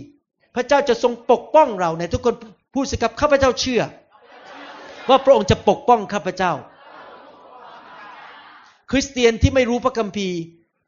[0.56, 2.35] พระเจ้าจะทรงปกป้องเราในทุกคน
[2.74, 3.83] พูดสิครับข้าพเจ้าเชื่อ
[5.09, 6.52] ว่าพระองค์จะปกป้องข้าพเจ้า
[8.90, 10.38] คริสเตียนที่ไม่รู้พระคัมภีร์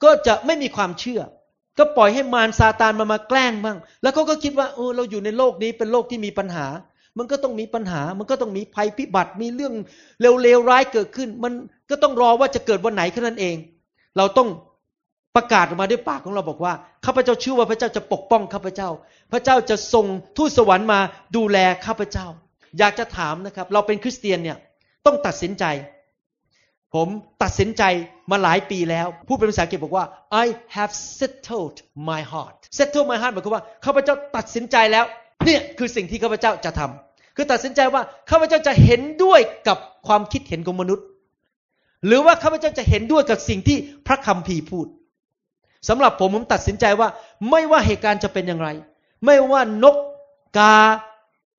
[0.04, 1.20] ก็จะไม่มีความเชื่อ
[1.78, 6.66] ก็ปล่อยให้มารซาตานมามาแกล้งบ้างแล้วเขาก็คิดว่าเออเราอยู่ในโลกนี้เป็นโลกที่มีปัญหา
[7.18, 9.74] มันก็ต้องมีปัญหา มันก็ต้องมีภัยพิบัติมีเรื่อง
[10.42, 11.52] เลวๆร้ายเกิดขึ้น มัน
[11.90, 13.56] ก็ต้องรอว่าจะเกิดวันไหนแค่นั้นเอง
[14.16, 14.48] เราต้อง
[15.36, 16.72] ประกาศออกมาด้วยปากของเราบอกว่า
[17.04, 18.88] ข้าพเจ้าเชื่อว่าพระเจ้าจะปกป้องข้าพเจ้า
[19.32, 20.98] พระเจ้าจะส่งทูตสวรรค์มา
[21.36, 22.26] ดูแลข้าพเจ้า
[22.78, 24.56] อยากจะถามนะครับ เราเป็นคริสเตียนเนี่ย
[25.06, 25.64] ต้องตัดสินใจ
[26.94, 27.08] ผม
[27.42, 27.82] ตัดสินใจ
[28.30, 30.06] มาหลายปีแล้ว พูดเป็นภาษาอังกฤษบอกว่า
[30.44, 31.76] I have settled
[32.08, 35.04] my heart settle my heart หมายความว่าข้าพเจ้าตัดสินใจแล้ว
[35.44, 41.04] เนี่ยคือสิ่งที่ข้าพเจ้าจะทำคือตัดสินใจว่าข้าพเจ้าจะเห็นด้วยกับความคิดเห็นของมนุษย์
[42.06, 44.86] หรือว่าข้าพเจ้าจะเห็นด้วยกับสิ่งที่พระคัมภีร์พูด
[45.88, 47.08] สำหรับผมผมตัดสินใจว่า
[47.50, 48.68] ไม่ว่าเหตุการณ์จะเป็นอย่างไร
[49.24, 49.96] ไม่ว่านก
[50.58, 50.74] กา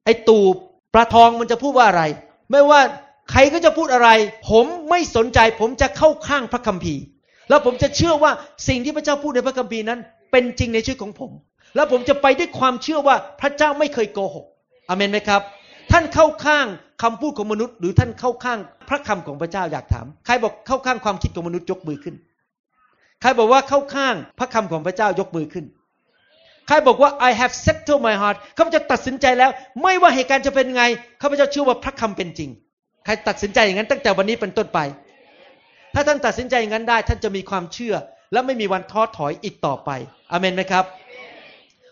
[0.03, 0.55] ไอตูบ
[0.93, 2.03] ปลาทองมันจะพูดว่าอะไร
[2.51, 2.81] ไม่ว่า
[3.31, 4.09] ใครก็จะพูดอะไร
[4.49, 7.01] ผมไม่สนใจ ผมจะเข้าข้างพระคัมภีร์
[7.49, 8.31] แล้วผมจะเชื่อว่า
[8.67, 9.99] สิ่งที่พระเจ้าพูดในพระคัมภีร์นั้น
[10.31, 11.31] เป็นจริงในชีวิตของผม
[11.75, 14.45] แล้วผมจะไปด้วยความเชื่อว่าพระเจ้าไม่เคยโกหก
[14.89, 15.41] อเมนไหมครับ
[15.91, 16.65] ท่านเข้าข้าง
[17.03, 18.59] คำพูดของมนุษย์ หรือท่านเข้าข้าง
[18.89, 22.15] พระคำของพระเจ้าอยากถาม ใครบอกเข้าข้างความคิดของมนุษย์ยกมือขึ้น
[23.21, 25.65] ใครบอกว่าเข้าข้างพระคำของพระเจ้ายกมือขึ้น
[26.67, 30.83] ใครบอกว่า I have settled my heart ข้าพเจ้าตัดสินใจแล้ว ไม่ว่าเหตุการณ์จะเป็นไง
[31.21, 32.49] ข้าพเจ้าเชื่อว่าพระคำเป็นจริง
[33.05, 34.79] ใครตัดสินใจอย่างนั้นตั้งแต่วันนี้เป็นต้นไป
[35.93, 37.95] ถ้าท่านตัดสินใจอย่างนั้นได้ ท่านจะมีความเชื่อ
[38.31, 39.89] และไม่มีวันท้อถอยอีกต่อไป
[40.31, 40.85] อเมนไหมครับ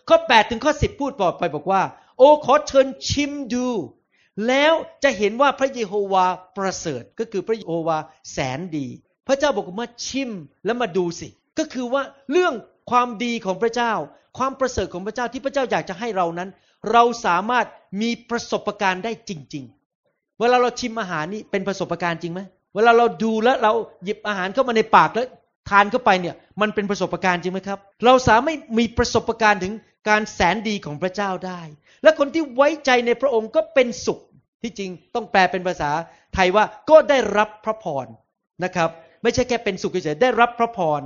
[0.08, 1.82] ข้อ 8 ถึงข้อ 10 พูดต่อไปบอกว่า
[2.18, 3.66] โอ้ขอเชิญชิมดู
[4.48, 4.72] แล้ว
[5.04, 7.98] จะเห็นว่าพระเยโฮวาประเสริฐ ก็คือพระเยโฮวา
[8.32, 8.86] แสนดี
[9.26, 10.30] พระเจ้าบอกว่ามาชิม
[10.64, 12.54] แล้วมาดูสิ ก็คือว่าเรื่อง
[12.90, 13.92] ความดีของพระเจ้า
[14.38, 16.48] ความประเสริฐของพระเจ้าที่พระเจ้าอยากจะให้เรานั้น
[16.92, 17.66] เราสามารถ
[18.00, 19.81] มีประสบการณ์ได้จริง ๆ
[20.42, 22.40] เวลาเราชิมอาหารนี่เป็นประสบการณ์จริงไหม
[22.74, 23.72] เวลาเราดูแล้วเรา
[24.04, 25.26] หยิบอาหารเข้ามาในปากแล้ว
[25.70, 29.72] ทานเข้าไปเนี่ย มันเป็นประสบการณ์จริงไหมครับ เราสามารถมีประสบการณ์ถึง
[30.08, 31.60] การแสนดีของพระเจ้าได้
[32.02, 34.18] และคนที่ไว้ใจในพระองค์ก็เป็นสุข
[34.62, 35.90] ที่จริงต้องแปลเป็นภาษา
[36.34, 38.06] ไทยว่าก็ได้รับพระพร
[38.64, 38.90] นะครับ
[39.22, 41.00] ไม่ใช่แค่เป็นสุขเฉยๆได้รับพระพร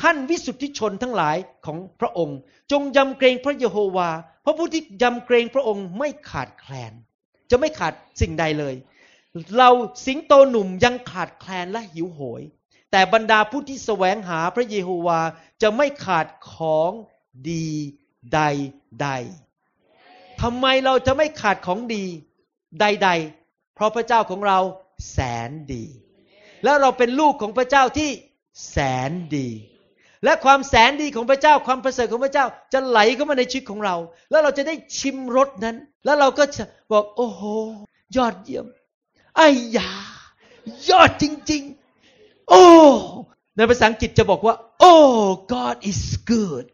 [0.00, 2.38] ท่านวิสุทธิชนทั้งหลายของพระองค์
[2.72, 4.10] จงยำเกรงพระเยโฮวา
[4.42, 6.92] เพราะผู้ที่ยำเกรงพระองค์ไม่ขาดแคลน
[7.50, 8.74] จะไม่ขาดสิ่งใดเลย
[9.58, 9.70] เรา
[10.06, 12.42] สิงโตหนุ่มยังขาดแคลนและหิวโหย
[12.90, 15.20] แต่บรรดาผู้ที่แสวงหาพระเยโฮวา
[15.62, 16.90] จะไม่ขาดของ
[17.50, 17.68] ดี
[18.34, 22.04] ใดๆทำไมเราจะไม่ขาดของดี
[22.80, 23.08] ใด
[23.42, 24.58] ๆ เพราะพระเจ้าของเรา
[25.12, 25.84] แสนดี
[26.64, 28.10] และเราเป็นลูกของพระเจ้าที่
[28.70, 28.78] แส
[29.08, 29.48] นดี
[30.24, 33.96] และความแสนดีของพระเจ้าความประเสริฐของพระเจ้าจะไหลเข้ามาในชีวิตของเรา
[34.30, 37.42] แล้วเราจะได้ชิมรสนั้น แล้วเราก็จะบอกโอ้โห
[38.16, 38.66] ยอดเยี่ยม
[39.36, 39.90] ไอ้ยา
[40.90, 41.62] ยอดจริง
[42.06, 42.64] ๆ โอ้
[43.56, 44.92] ในภาษาอังกฤษจะบอกว่า โอ้
[45.52, 46.64] God is good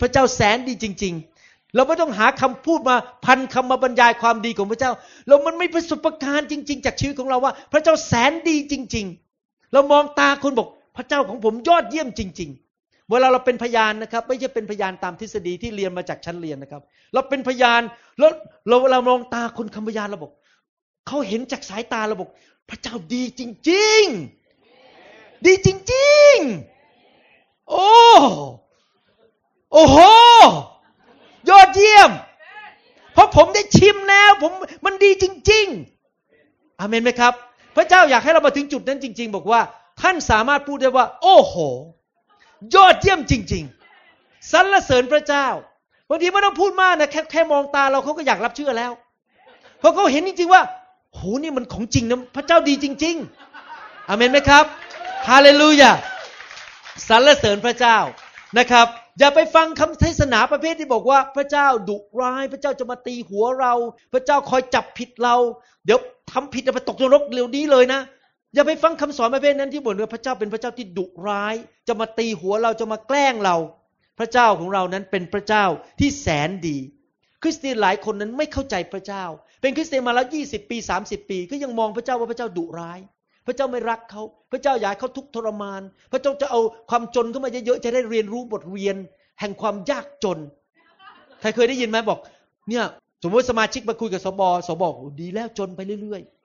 [0.00, 4.92] พระเจ้าแสนดีจริง ๆ เราไม่ต้องหาคำพูดมาพันคำมาบรรยายความดีของพระเจ้า
[5.28, 9.06] เรามันไม่ประสบการณ์จริง ๆ จากชีวิตของเราว่า พระเจ้าแสนดีจริง
[9.38, 12.61] ๆ เรามองตาคนบอกพระเจ้าของผมยอดเยี่ยมจริง ๆ
[13.12, 17.82] เวลาเราเป็นพยานนะครับไม่ใช่เป็นพยานตามทฤษฎีที่เรียนมาจากชั้นเรียนนะครับ เราเป็นพยาน
[18.18, 18.30] แล้ว
[18.68, 20.32] เราเวลามองตาคนคำพยานเราบอก
[21.06, 22.30] เขาเห็นจากสายตาเราบอก
[22.68, 24.04] พระเจ้าดีจริง
[24.74, 26.36] ๆ ดีจริง
[27.00, 27.88] ๆ โอ้
[29.72, 29.98] โอ้โห
[31.50, 32.10] ยอดเยี่ยม
[33.12, 34.52] เพราะผมได้ชิมแล้ว ผม
[34.84, 35.66] มันดีจริง
[36.22, 37.32] ๆอเมนไหมครับ
[37.76, 39.60] พระเจ้าอยากให้เรามาถึงจุดนั้นจริง ๆ บอกว่า
[40.00, 41.56] ท่านสามารถพูดได้ว่า โอ้โห
[42.74, 43.64] ยอดเยี่ยมจริง
[44.08, 45.46] ๆสรรเสริญพระเจ้า
[46.08, 48.92] บางทีไม่ต้องพูดมากนะแค่แค่มองตาเราเขาก็อยากรับเชื่อแล้ว
[49.78, 50.62] เพราะเขาเห็นจริง ๆ ว่า
[51.14, 53.16] โหนี่มันของจริงนะพระเจ้าดีจริง
[53.62, 54.64] ๆอเมนไหมครับ
[55.28, 55.90] ฮาเลลูยา
[57.08, 57.98] สรรเสริญพระเจ้า
[58.58, 58.86] นะครับ
[59.18, 63.74] อย่าไปฟังคำเทศนาประเภทที่บอกว่า พระเจ้าดุร้าย พระเจ้าจะมาตีหัวเรา
[64.12, 65.36] พระเจ้าคอยจับผิดเรา
[65.84, 65.98] เดี๋ยว
[66.32, 68.00] ทำผิดจะไปตกนรกเร็วนี้เลยนะ
[68.54, 71.54] อย่าไปฟังคำสอนประเภทนั้นที่บอกว่าพระเจ้าเป็นพระเจ้าที่ดุร้าย
[71.88, 73.56] จะมาตีหัวเราจะมาแกล้งเรา
[74.18, 75.64] พระเจ้าของเรานั้นเป็นพระเจ้า
[76.00, 76.78] ที่แสนดี
[77.42, 79.24] คริสเตียนหลายคนนั้นไม่เข้าใจพระเจ้า
[79.60, 82.98] เป็นคริสเตียนมาแล้วยี่สิบปีสามสิบปี ก็ยังมองพระเจ้าว่าพระเจ้าดุร้าย
[83.46, 86.60] พระเจ้าไม่รักเขา พระเจ้าอยากเขาทุกทรมาน พระเจ้าจะเอา
[86.90, 88.96] ความจนเข้ามาเยอะๆจะได้เรียนรู้บทเรียน
[89.40, 90.38] แห่งความยากจน
[91.40, 92.18] ใครเคยได้ยินไหมบอก
[92.68, 92.84] เนี่ย
[93.22, 96.41] สมมติสมาชิกมาคุยกับสบสบอกดีแล้วจนไปเรื่อยๆ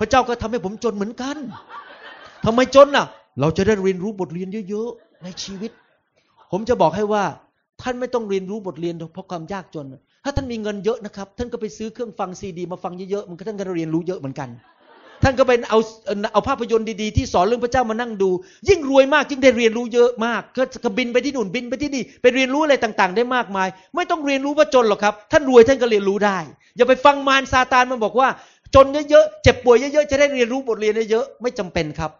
[0.00, 1.36] พระเจ้าก็ทำให้ผมจนเหมือนกัน
[2.44, 3.06] ทำไมจนน่ะ
[3.40, 5.70] เราจะได้เรียนรู้บทเรียนเยอะๆในชีวิต
[6.52, 7.24] ผมจะบอกให้ว่า
[7.82, 9.86] ท่านไม่ต้องเรียนรู้บทเรียนเพราะความยากจน
[10.24, 14.48] ถ้าท่านมีเงินเยอะนะครับ ท่านก็ไปซื้อเครื่องฟังซีดี มาฟังเยอะๆมันก็ท่านก็เรียนรู้เยอะเหมือนกัน
[15.22, 15.78] ท่านก็เป็นเอา
[16.32, 18.30] เอาภาพยนตร์ดีๆที่สอนเรื่องพระเจ้ามานั่งดู
[18.68, 20.42] ยิ่งรวยมากยิ่งได้เรียนรู้เยอะมาก
[20.84, 26.38] ก็บินไปที่นู่นบินไปที่นี่ไปเรียนรู้อะไรต่างๆ ได้มากมาย ไม่ต้องเรียนรู้ว่าจนหรอกครับ ท่านรวยท่านก็เรียนรู้ได้
[26.76, 28.28] อย่าไปฟังมารซาตานมันบอกว่า
[28.74, 32.10] จนเยอะๆ เจ็บป่วยเยอะๆ จะได้เรียนรู้บทเรียนเยอะๆ ไม่จำเป็นครับ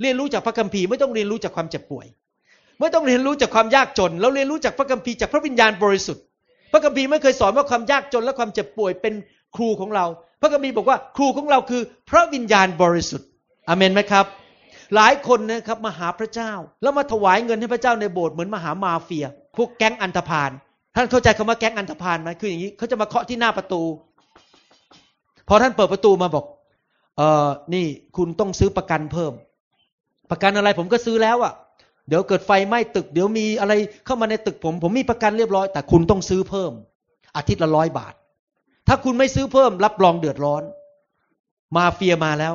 [0.00, 2.06] เรียนรู้จากพระคัมภีร์ไม่ต้องเรียนรู้จากความเจ็บป่วย
[2.80, 6.22] ไม่ต้องเรียนรู้จากความยากจน เราเรียนรู้จากพระคัมภีร์จากพระวิญญาณบริสุทธิ์
[6.72, 9.14] พระคัมภีร์ไม่เคยสอนว่าความยากจนและความเจ็บป่วยเป็น
[9.56, 10.06] ครูของเรา
[10.40, 13.28] พระคัมภีร์บอกว่าครูของเราคือพระวิญญาณบริสุทธิ์
[13.68, 14.26] อเมนไหมครับ
[14.94, 20.50] หลายคนนะครับมาหาพระเจ้า แล้วมาถวายเงินให้พระเจ้าในโบสถ์เหมือนมาหามาเฟีย พวกแก๊งอันธพาล
[20.96, 23.82] ท่านเข้าใจคำว่าแก๊งอันธพาลไหมคืออย่างนี้เขาจะมาเคาะที่หน้าประตู
[25.48, 26.44] พอท่านเปิดประตูมาบอก
[27.16, 29.32] เออนี่คุณต้องซื้อประกันเพิ่ม
[30.30, 31.52] ประกันอะไรผมก็ซื้อแล้วอะ่ะ
[32.08, 33.72] เดี๋ยวเกิดไฟไหม้ตึก เดี๋ยวมีอะไร
[34.06, 36.72] เข้ามาในตึกผม ผมมีประกันเรียบร้อย แต่คุณต้องซื้อเพิ่ม
[37.36, 38.14] อาทิตย์ละร้อยบาท
[38.88, 40.62] ถ้าคุณไม่ซื้อเพิ่ม รับรองเดือดร้อน
[41.76, 42.54] มาเฟียมาแล้ว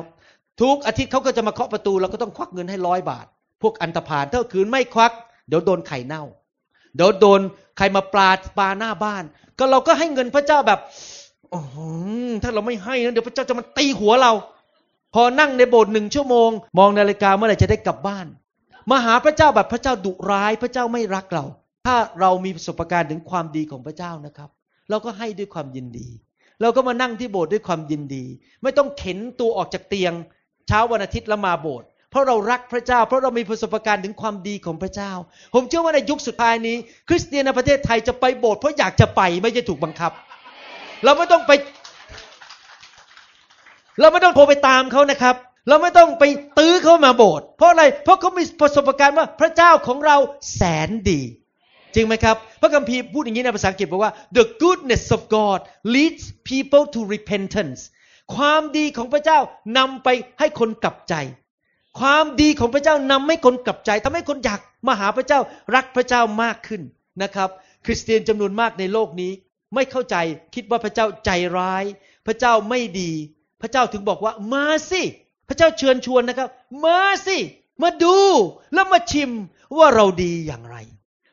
[0.60, 3.26] ทุกอาทิตย์เขาก็จะมาเคาะประตูเราก็ต้องควักเงินให้ร้อยบาท
[3.62, 5.12] พวกอันตรพานถ้าคืนไม่ควัก
[5.48, 6.22] เดี๋ยวโดนไข่เน่า
[6.96, 7.40] เดี๋ยวโดน
[7.76, 9.24] ใครมาปลาปลาหน้าบ้าน
[9.58, 10.80] ก็เราก็ให้เงินพระเจ้าแบบ
[11.54, 11.58] อ
[12.42, 14.32] ถ้าเราไม่ให้นะเดี๋ยวพระเจ้าจะมาตีหัวเรา
[15.14, 18.26] พอนั่งในโบสถ์หนึ่งชั่วโมง มองนาฬิกาเมื่อไหร่จะได้กลับบ้าน
[18.90, 21.44] มาหาพระเจ้าแบบพระเจ้าดุร้ายพระเจ้าไม่รักเรา
[21.86, 24.50] ถ้าเรามีประสบการณ์ถึงความดีของพระเจ้านะครับ
[24.90, 26.08] เราก็ให้ด้วยความยินดี
[26.62, 28.24] เราก็มานั่งที่โบสถ์ด้วยความยินดี
[28.62, 30.12] ไม่ต้องเข็นตัวออกจากเตียง
[30.68, 35.12] เช้าวันอาทิตย์และมาโบสถ์เพราะเรารักพระเจ้า เพราะเรามีประสบการณ์ถึงความดีของพระเจ้า
[35.54, 36.76] ผมเชื่อว่าในยุคสุดท้ายนี้
[37.08, 40.12] คริสเตียนในประเทศไทยจะไปโบสถ์เพราะอยากจะไปไม่ใช่ถูกบังคับ
[41.04, 41.52] เราไม่ต้องไป
[44.00, 45.36] เราไม่ต้องโทรไปตามเขานะครับ
[45.68, 46.24] เราไม่ต้องไป
[46.58, 50.16] ตื้อเขามาโบสถ์เพราะอะไร เพราะเขามีประสบการณ์ว่าพระเจ้าของเรา
[50.54, 51.20] แสนดี
[51.94, 55.58] จริงไหมครับ พระคัมภีร์พูดอย่างนี้ในภาษาอังกฤษบอกว่า the goodness of God
[55.94, 57.80] leads people to repentance
[58.34, 59.38] ความดีของพระเจ้า
[59.78, 61.14] นำไปให้คนกลับใจ
[62.00, 65.40] ความดีของพระเจ้านำให้คนกลับใจทำให้คนอยากมาหาพระเจ้า
[65.74, 66.82] รักพระเจ้ามากขึ้น
[67.22, 67.48] นะครับ
[67.84, 69.32] คริสเตียนจำนวนมากในโลกนี้
[69.74, 70.16] ไม่เข้าใจ
[70.54, 71.84] คิดว่าพระเจ้าใจร้าย
[72.26, 73.12] พระเจ้าไม่ดี
[73.62, 75.02] พระเจ้าถึงบอกว่ามาสิ
[75.48, 76.48] พระเจ้าเชิญชวนนะครับ
[76.84, 77.38] มาสิ
[77.82, 78.16] มาดู
[78.74, 79.30] แล้วมาชิม
[79.78, 80.76] ว่าเราดีอย่างไร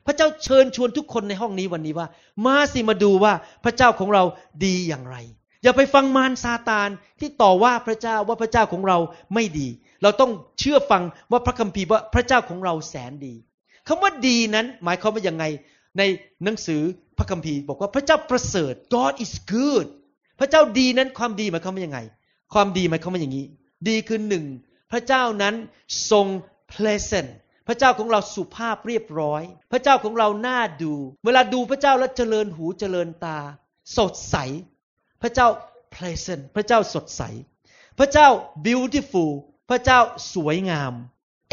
[0.06, 2.08] พระเจ้าเชิญชวนทุกคนในห้องนี้วันนี้ว่า
[2.46, 4.24] มาสิมาดูว่าพระเจ้าของเรา
[4.66, 5.18] ดีอย่างไร
[5.64, 8.98] อย่าไปฟังมารซาตานที่ต่อว่าพระเจ้าว่าพระเจ้าของเรา
[9.34, 9.68] ไม่ดี
[10.02, 13.34] เราต้องเชื่อฟังว่าพระคัมภีร์ว่าพระเจ้าของเราแสนดี
[13.88, 15.46] คำว่าดีนั้นหมายความว่ายังไง
[15.98, 16.02] ใน
[16.44, 16.82] หนังสือ
[17.22, 19.88] ระคัมภีร์บอกว่าพระเจ้าประเสริฐ God is good
[20.40, 22.00] พระเจ้าดีนั้นความดีหมายความว่ายังไง
[22.54, 23.46] ความดีหมายความว่าอย่างนี้
[23.88, 24.46] ดีคือหนึ่ง
[24.92, 25.56] พระเจ้านั้น
[26.12, 26.28] ทรง
[26.74, 27.30] pleasant
[27.68, 30.94] พระเจ้าของเราสุภาพเรียบร้อย พระเจ้าของเราน่าดู
[31.26, 33.40] เวลาดูพระเจ้าแล้วเจริญหูเจริญตา
[33.98, 34.36] สดใส
[35.22, 35.48] พระเจ้า
[35.94, 37.22] pleasant พระเจ้าสดใส
[38.00, 38.28] พระเจ้า
[38.66, 39.32] beautiful
[39.70, 40.00] พระเจ้า
[40.34, 40.94] สวยงาม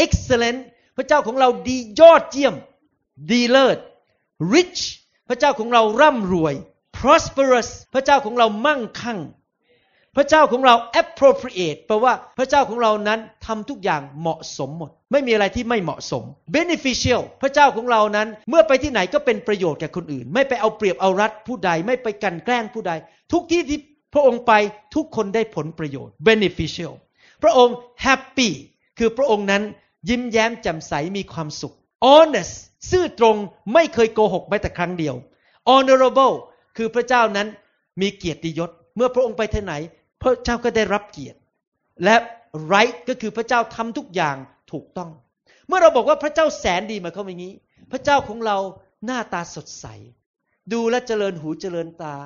[0.05, 0.61] excellent
[0.97, 2.55] พระเจ้าของเราดียอดเยี่ยม
[3.31, 3.79] ดีเลิศ
[4.55, 4.81] rich
[5.29, 6.55] พระเจ้าของเราร่ำรวย
[6.99, 9.21] prosperous พระเจ้าของเรามั่งคั่ง
[10.17, 16.25] พระเจ้าของเรา appropriate แปลว่าพระเจ้าของเรานั้นทำทุกอย่างเหมาะสมหมด ไม่มีอะไรที่ไม่เหมาะสม
[16.57, 22.93] beneficial พระเจ้าของเรานั้นเมื่อไปที่ไหนก็เป็นประโยชน์แก่คนอื่น ไม่ไปเอาเปรียบเอารัดผู้ใด ไม่ไปกันแกล้งผู้ใด
[23.33, 23.79] ทุกที่ที่
[24.15, 24.53] พระองค์ไป
[24.95, 26.93] ทุกคนได้ผลประโยชน์ beneficial
[27.43, 28.51] พระองค์ happy
[28.99, 29.63] คือพระองค์นั้น
[30.09, 31.75] ยิ้มแย้มแจ่มใสมีความสุข
[32.07, 32.55] honest
[32.91, 33.37] ซื่อตรง
[33.73, 35.15] ไม่เคยโกหกแม้แต่ครั้งเดียว
[35.71, 36.35] honorable
[36.77, 37.49] คือพระเจ้านั้น
[38.01, 39.75] มีเกียรติยศ เมื่อพระองค์ไปที่ไหน
[40.23, 41.39] พระเจ้าก็ได้รับเกียรติ
[42.05, 42.17] และ
[42.73, 44.37] right ก็คือพระเจ้าทำทุกอย่าง
[44.73, 45.11] ถูกต้อง
[45.67, 47.55] เมื่อเราบอกว่าพระเจ้าแสนดีมาเขาอย่างนี้
[47.93, 48.59] พระเจ้าของเรา
[49.07, 49.87] หน้าตาสดใส
[50.73, 52.17] ดูและเจริญหูเจริญตา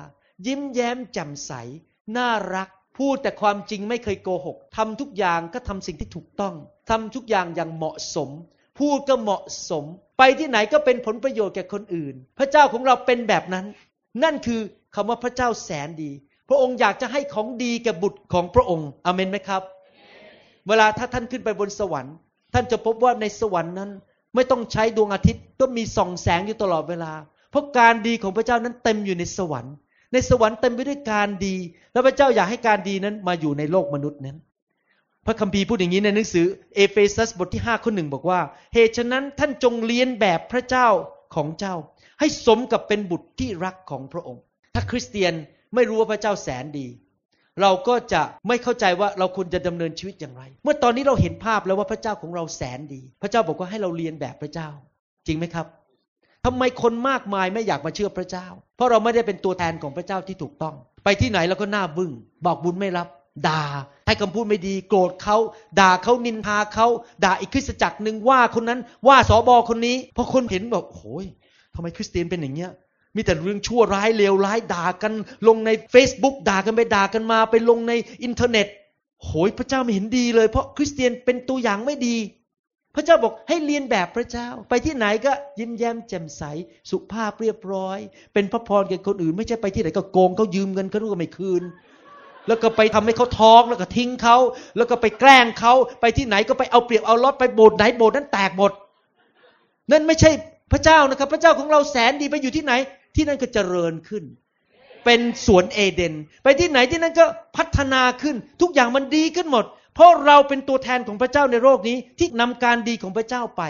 [0.45, 1.51] ยิ้มแย้มแจ่มใส
[2.17, 6.55] น่ารัก พูดแต่ความจริงไม่เคยโกหกทำทุกอย่างก็ทำสิ่งที่ถูกต้อง
[6.89, 8.29] ทำทุกอย่างอย่างเหมาะสม
[8.79, 9.83] พูดก็เหมาะสม
[10.17, 13.65] ไปที่ไหนก็เป็นผลประโยชน์แก่คนอื่น พระเจ้าของเราเป็นแบบนั้น
[14.23, 14.59] นั่นคือ
[14.95, 16.11] คำว่าพระเจ้าแสนดี
[16.49, 19.61] พระองค์อยากจะให้ของดีแก่บุตรของพระองค์อเมนไหมครับ
[20.67, 22.15] เวลาถ้าท่านขึ้นไปบนสวรรค์
[22.53, 23.89] ท่านจะพบว่าในสวรรค์นั้น
[24.35, 27.13] ไม่ต้องใช้ดวงอาทิตย์ก็มีส่องแสงอยู่ตลอดเวลา
[27.51, 29.73] เพราะการดีของพระเจ้านั้นเต็มอยู่ในสวรรค์
[30.13, 31.55] ในสวรรค์เต็มไปด้วยการดี
[31.91, 34.37] แล้วพระเจ้าอยากให้การดีนั้นมาอยู่ในโลกมนุษย์นั้น
[35.25, 38.39] พระคัมภีร์พูดอย่างนี้ในหนังสือ เอเฟซัสบทที่5ข้อหนึ่งบอกว่า
[38.73, 40.87] เหตุฉะนั้นท่านจงเลียนแบบพระเจ้า
[41.35, 41.75] ของเจ้า
[42.19, 44.41] ให้สมกับเป็นบุตรที่รักของพระองค์
[44.75, 45.33] ถ้าคริสเตียน
[45.75, 46.87] ไม่รู้ว่าพระเจ้าแสนดี
[47.61, 54.69] เราก็จะไม่เข้าใจว่าเราควรจะดำเนินชีวิตอย่างไร เมื่อตอนนี้เราเห็นภาพแล้วว่าพระเจ้าของเราแสนดี พระเจ้าบอกว่าให้เราเรียนแบบพระเจ้า
[55.27, 55.67] จริงไหมครับ
[56.45, 62.11] ทำไมคนมากมายไม่อยากมาเชื่อพระเจ้า เพราะเราไม่ได้เป็นตัวแทนของพระเจ้าที่ถูกต้อง ไปที่ไหนเราก็หน้าบึง้ง
[62.45, 63.07] บอกบุญไม่รับ
[63.47, 63.63] ด่า
[64.07, 65.37] ให้คำพูดไม่ดี โกรธเขา
[65.79, 66.87] ด่าเขานินทาเขา
[67.23, 71.25] ด่าอีกคริสตจักรหนึ่งว่าคนนั้นว่าสอบอคนนี้พอคนเห็นบอกโอ้ย
[71.75, 72.71] ทำไมคริสเตียนเป็นอย่างเงี้ย
[73.15, 75.13] มีแต่เรื่องชั่วร้ายเลวร้ายด่ากัน
[75.47, 77.93] ลงใน Facebook ด่ากันไปด่ากันมาไปลงใน
[78.23, 78.67] อินเทอร์เน็ต
[79.23, 82.17] โหยพระเจ้าไม่เห็นดีเลย เพราะคริสเตียนเป็นตัวอย่างไม่ดี
[82.95, 86.43] พระเจ้าบอกให้เรียนแบบพระเจ้า ไปที่ไหนก็ยิ้มแย้มแจ่มใส
[86.89, 87.99] สุภาพเรียบร้อย
[88.33, 91.63] เป็นพระพรแก่คนอื่น ไม่ใช่ไปที่ไหนก็โกงเขายืมเงินเขาก็ไม่คืน
[92.47, 94.37] แล้วก็ไปทำให้เขาท้องแล้วก็ทิ้งเขา
[94.77, 98.71] แล้วก็ไปแกล้งเขาไปที่ไหนก็ไปเอาเปรียบเอาลดไปโบสถ์ไหนโบสถ์นั้นแตกหมด
[99.91, 100.31] นั่นไม่ใช่
[100.71, 102.73] พระเจ้านะครับ พระเจ้าของเราแสนดีไปอยู่ที่ไหน
[103.15, 104.23] ที่นั่นก็เจริญขึ้น
[105.05, 107.25] เป็นสวนเอเดน ไปที่ไหนที่นั่นก็
[107.57, 113.63] พัฒนาขึ้น ทุกอย่างมันดีขึ้นหมด เพราะเราเป็นตัวแทนของพระเจ้าในโลกนี้ที่นำการดีของพระเจ้าไป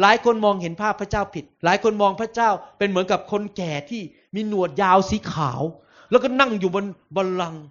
[0.00, 4.02] หลายคนมองเห็นภาพพระเจ้าผิด หลายคนมองพระเจ้าเป็นเหมือนกับคนแก่ที่
[4.34, 5.62] มีหนวดยาวสีขาว
[6.10, 6.84] แล้วก็นั่งอยู่บน
[7.16, 7.62] บัลลังก์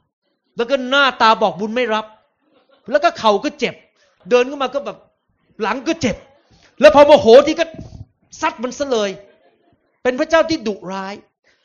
[0.58, 2.06] แล้วก็หน้าตาบอกบุญไม่รับ
[2.92, 3.76] แล้วก็เข่าก็เจ็บ
[4.30, 4.98] เดินเข้ามาก็แบบ
[5.62, 6.16] หลังก็เจ็บ
[6.82, 7.66] แล้วพอโมโหที่ก็
[8.42, 9.10] ซัดมันซะเลย
[10.04, 11.14] เป็นพระเจ้าที่ดุร้าย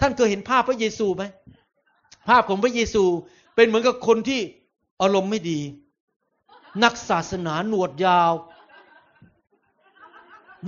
[0.00, 1.24] ท่านเคยเห็นภาพพระเยซูไหม
[2.28, 3.04] ภาพของพระเยซู
[3.54, 4.40] เป็นเหมือนกับคนที่
[5.02, 5.60] อารมณ์ไม่ดี
[6.82, 8.32] นักศาสนาหนวดยาว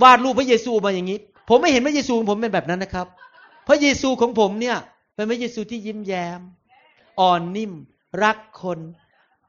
[0.01, 3.07] วาดรูปพระเยซูมาอย่างนี้ ผมไม่เห็นพระเยซูของผมเป็นแบบนั้นนะครับ
[3.67, 4.77] พระเยซูของผมเนี่ย
[5.15, 6.39] เป็นพระเยซูที่ยิ้มแย้ม
[7.19, 7.71] อ่อนนิ่ม
[8.23, 8.79] รักคน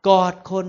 [0.08, 0.66] กอดคน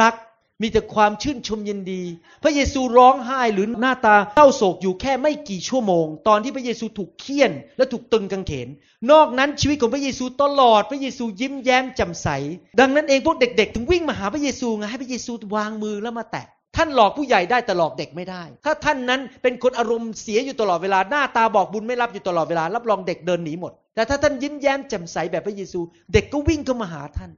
[0.00, 0.14] รัก
[0.62, 2.02] มีแต่ความชื่นชมยินดี
[2.42, 8.68] พระเยซูร้องไห้หรือหน้าตาเศร้าโศกอยู่แค่ไม่กี่ชั่วโมง ตอนที่พระเยซูถูกเคี่ยน และถูกตึงกางเขน
[9.10, 12.28] นอกนั้นชีวิตของพระเยซูตลอด พระเยซูยิ้มแย้มแจ่มใส
[12.80, 25.80] ดังนั้นเองพวกเด็ก ๆ ถึงวิ่งมาหาพระเยซูไงให้พระเยซูวางมือแล้วมาแตะ ท่านหลอกผู้ใหญ่ได้แต่หลอกเด็กไม่ได้ ถ้าท่านนั้นเป็นคนอารมณ์เสียอยู่ตลอดเวลาหน้าตาบอกบุญไม่รับอยู่ตลอดเวลารับรองเด็กเดินหนีหมด แต่ถ้าท่านยิ้มแย้มแจ่มใสแบบพระเยซู
[26.12, 27.30] เด็กก็วิ่งเข้ามาหาท่าน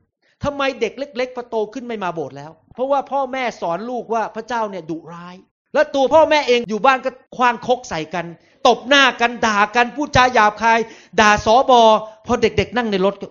[0.44, 5.36] ทำไมเด็กเล็กๆพอโตขึ้นไม่มาโบสถ์แล้ว เพราะว่าพ่อแม่สอนลูกว่าพระเจ้าเนี่ยดุร้าย
[5.74, 8.26] แล้วตัวพ่อแม่เองอยู่บ้านก็คว้างคกใส่กัน
[8.66, 10.78] ตบหน้ากันด่ากันพูดจาหยาบคาย
[11.20, 11.80] ด่าสอบอ
[12.26, 13.26] พอเด็ก ๆ นั่งในรถก็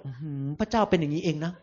[0.59, 1.53] พระเจ้าเป็นอย่างนี้เองนะ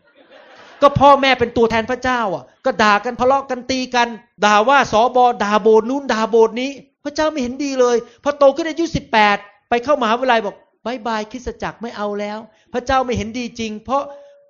[0.81, 4.07] ก็พ่อแม่เป็นตัวแทนพระเจ้าอะ ก็ด่ากันทะเลาะกันตีกัน
[4.45, 6.71] ด่าว่าสอบอด่าโบสนู้นด่าโบสนี้
[7.03, 9.37] พระเจ้าไม่เห็นดีเลยพอโตขึ้นอายุสิบแปด
[9.69, 12.39] ไปเข้ามหาวิทยาลัยบอกบายบายคริสจักรไม่เอาแล้ว
[12.73, 14.03] พระเจ้าไม่เห็นดีจริง เพราะ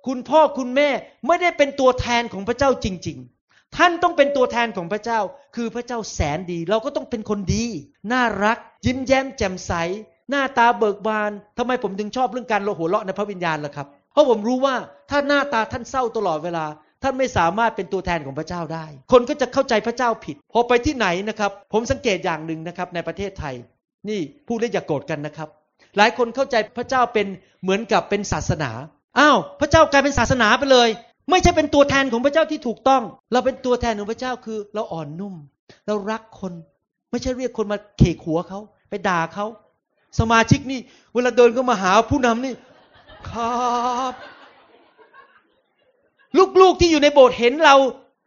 [0.06, 0.88] คุณพ่อคุณแม่
[1.26, 5.20] ไม่ได้เป็นตัวแทนของพระเจ้าจริง ๆ ท่านต้องเป็นตัวแทนของพระเจ้า
[5.56, 7.64] คือพระเจ้าแสนดี เราก็ต้องเป็นคนดี
[8.12, 9.72] น่ารัก ยิ้มแย้มแจ่มใส
[10.30, 14.74] หน้าตาเบิกบานทำไมผมถึงชอบเรื่องการโลหัวเราะในพระวิญญาณล่ะครับ เพราะผมรู้ว่า
[15.10, 16.66] ถ้าหน้าตาท่านเศร้าตลอดเวลา
[17.02, 23.54] ท่านไม่สามารถเป็นตัวแทนของพระเจ้าได้ คนก็จะเข้าใจพระเจ้าผิด พอไปที่ไหนนะครับ ผมสังเกตอย่างหนึ่งนะครับในประเทศไทย
[24.08, 25.48] นี่พูดแล้วอย่ากโกรธกันนะครับ
[25.96, 27.26] หลายคนเข้าใจพระเจ้าเป็น
[27.62, 28.70] เหมือนกับเป็นศาสนา
[29.18, 30.88] อ้าวพระเจ้ากลายเป็นศาสนาไปเลย
[31.30, 35.34] ไม่ใช่เป็นตัวแทนของพระเจ้าที่ถูกต้อง เราเป็นตัวแทนของพระเจ้าคือ เราอ่อนนุ่ม
[35.86, 36.52] เรารักคน
[37.10, 39.46] ไม่ใช่เรียกคนมาเขกหัวเขาไปด่าเขา
[40.20, 40.80] สมาชิกนี่
[41.14, 42.52] เวลาเดินก็มาหาผู้นำนี่
[43.30, 44.12] ครับ
[46.60, 47.76] ลูกๆที่อยู่ในโบสถ์เห็นเรา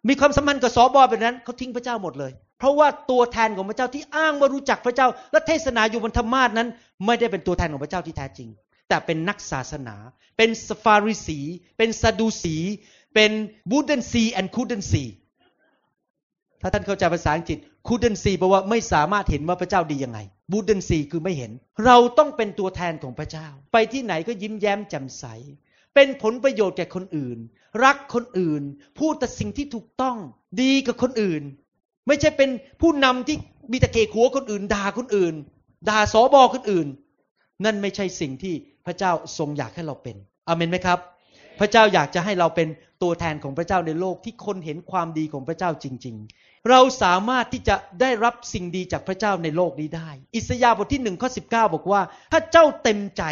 [0.10, 6.68] มีความสัมพันธ์กับสอบอแบบนั้นเขาทิ้งพระเจ้าหมดเลย เพราะว่าตัวแทนของพระเจ้าที่อ้างว่ารู้จักพระเจ้า และเทศนาอยู่บนธรรมาสนั้น
[7.06, 8.50] ไม่ได้เป็นตัวแทนของพระเจ้าที่แท้จริง
[8.90, 9.96] แต่เป็นนักศาสนา
[10.38, 11.40] เป็นสฟาริสี
[11.78, 12.56] เป็นซาดูสี
[13.16, 13.32] เป็น
[13.70, 15.04] บูดเดนซีแอนคูดเดนซี
[16.62, 20.20] ถ้าท่านเข้าใจภาษาอังกฤษ คูดเดนซีแปลว่าไม่สามารถเห็นว่าพระเจ้าดียังไง
[20.52, 21.52] บูดเดนซีคือไม่เห็น
[21.86, 25.26] เราต้องเป็นตัวแทนของพระเจ้า ไปที่ไหนก็ยิ้มแย้มแจ่มใส
[25.96, 27.38] เป็นผลประโยชน์แก่คนอื่น
[27.84, 28.64] รักคนอื่น
[29.00, 30.18] พูดแต่สิ่งที่ถูกต้อง
[30.62, 31.44] ดีกับคนอื่น
[32.08, 32.50] ไม่ใช่เป็น
[32.82, 33.38] ผู้นำที่
[33.72, 35.36] มีตะเกียหัวคนอื่นด่าคนอื่น
[35.90, 36.88] ด่าสอบอคนอื่น
[37.66, 38.54] นั่นไม่ใช่สิ่งที่
[38.86, 40.16] พระเจ้าทรงอยากให้เราเป็น
[40.48, 41.00] อเมนไหมครับ
[41.60, 42.68] พระเจ้าอยากจะให้เราเป็น
[43.02, 46.16] ตัวแทนของพระเจ้าในโลกที่คนเห็นความดีของพระเจ้าจริง
[46.70, 52.02] เราสามารถที่จะได้รับสิ่งดีจากพระเจ้าในโลกนี้ได้ อิสยาห์บทที่หนึ่งข้อสิบบอกว่า
[52.32, 53.24] ถ้าเจ้าเต็มใจ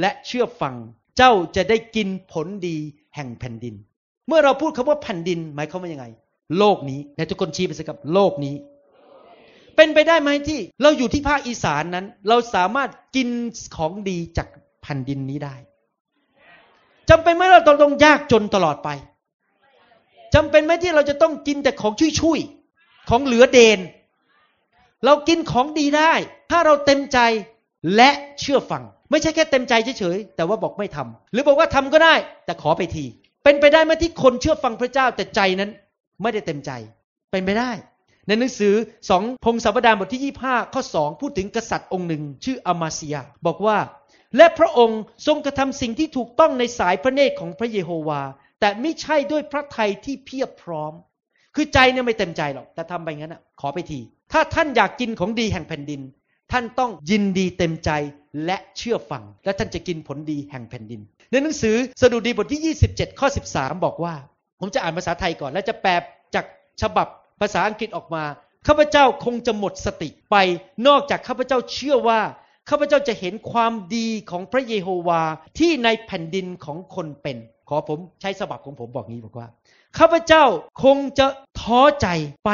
[0.00, 0.74] และเชื่อฟัง
[1.16, 2.76] เจ้าจะได้กินผลดี
[3.14, 3.74] แห่งแผ่นดิน
[4.28, 6.06] เมื่อเราพูดคำว่าแผ่นดิน หมายความว่ายังไง
[6.58, 8.54] โลกนี้ในทุกคนชี้ไปสิครับโลกนี้
[9.76, 13.28] เป็นไปได้ไหมที่เราอยู่ที่ภาคอีสานนั้น เราสามารถกิน
[13.76, 14.48] ของดีจาก
[14.82, 15.56] แผ่นดินนี้ได้
[17.10, 18.88] จำเป็นไหมเราต้องยากจนตลอดไป
[20.34, 22.40] จำเป็นไหมที่เราจะต้องกินแต่ของชุย
[23.08, 23.78] ของเหลือเดน
[25.04, 26.12] เรากินของดีได้
[26.50, 27.18] ถ้าเราเต็มใจ
[27.96, 33.04] และเชื่อฟัง ไม่ใช่แค่เต็มใจเฉยๆแต่ว่าบอกไม่ทำหรือบอกว่าทำก็ได้ แต่ขอไปที
[33.44, 35.70] เป็นไปได้ไหมที่คนเชื่อฟังพระเจ้าแต่ใจนั้น
[36.22, 36.70] ไม่ได้เต็มใจ
[37.30, 37.70] เป็นไปได้
[38.26, 38.74] ในหนังสือ
[39.10, 43.16] สองพงศาวดารบทที่ 25 ข้อ 2 พูดถึงกษัตริย์องค์หนึ่ง ชื่ออามาเซีย
[43.46, 43.78] บอกว่า
[44.36, 48.22] และพระองค์ทรงกระทำสิ่งที่ถูกต้องในสายพระเนตรของพระเยโฮวา
[48.60, 50.92] แต่ไม่ใช่ด้วยพระทัยที่เพียบพร้อม
[51.60, 54.00] คือใจเนี่ยไม่เต็มใจหรอก แต่ทำไปงั้นอะขอไปที
[54.32, 56.00] ถ้าท่านอยากกินของดีแห่งแผ่นดิน
[56.52, 57.90] ท่านต้องยินดีเต็มใจ
[58.46, 64.14] และเชื่อฟัง และท่านจะกินผลดีแห่งแผ่นดิน ในหนังสือสดุดีบทที่ 27 ข้อ 13 บอกว่า
[64.60, 65.92] ผมจะอ่านภาษาไทยก่อน แล้วจะแปล
[66.34, 66.44] จาก
[66.82, 67.06] ฉบับ
[67.40, 68.24] ภาษาอังกฤษออกมา
[68.66, 70.36] ข้าพเจ้าคงจะหมดสติไป
[70.86, 72.20] นอกจากข้าพเจ้าเชื่อว่า
[72.70, 75.22] ข้าพเจ้าจะเห็นความดีของพระเยโฮวา
[75.58, 77.36] ที่ในแผ่นดินของคนเป็น
[77.68, 79.48] ขอผมใช้สบับของผมบอกงี้บอกว่า
[79.98, 80.44] ข้าพเจ้า
[80.82, 81.26] คงจะ
[81.60, 82.08] ท้อใจ
[82.46, 82.50] ไป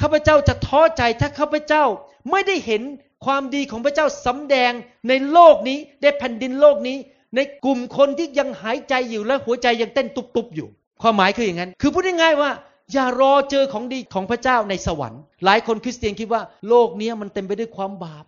[0.00, 1.84] ข้าพเจ้าจะท้อใจถ้าข้าพเจ้า
[2.30, 2.82] ไม่ได้เห็น
[3.24, 4.72] ความดีของพระเจ้าสำแดง
[5.08, 6.96] ในโลกนี้ในแผ่นดินโลกนี้
[7.36, 10.68] ในกลุ่มคนที่ยังหายใจอยู่และหัวใจยังเต้นตุบๆอยู่
[11.02, 12.50] ความหมายคืออย่างนั้น คือพูดง่ายๆว่า
[12.92, 18.24] อย่ารอเจอของดีของพระเจ้าในสวรรค์ หลายคนคริสเตียนคิดว่าโลกนี้มันเต็มไปด้วยความบาป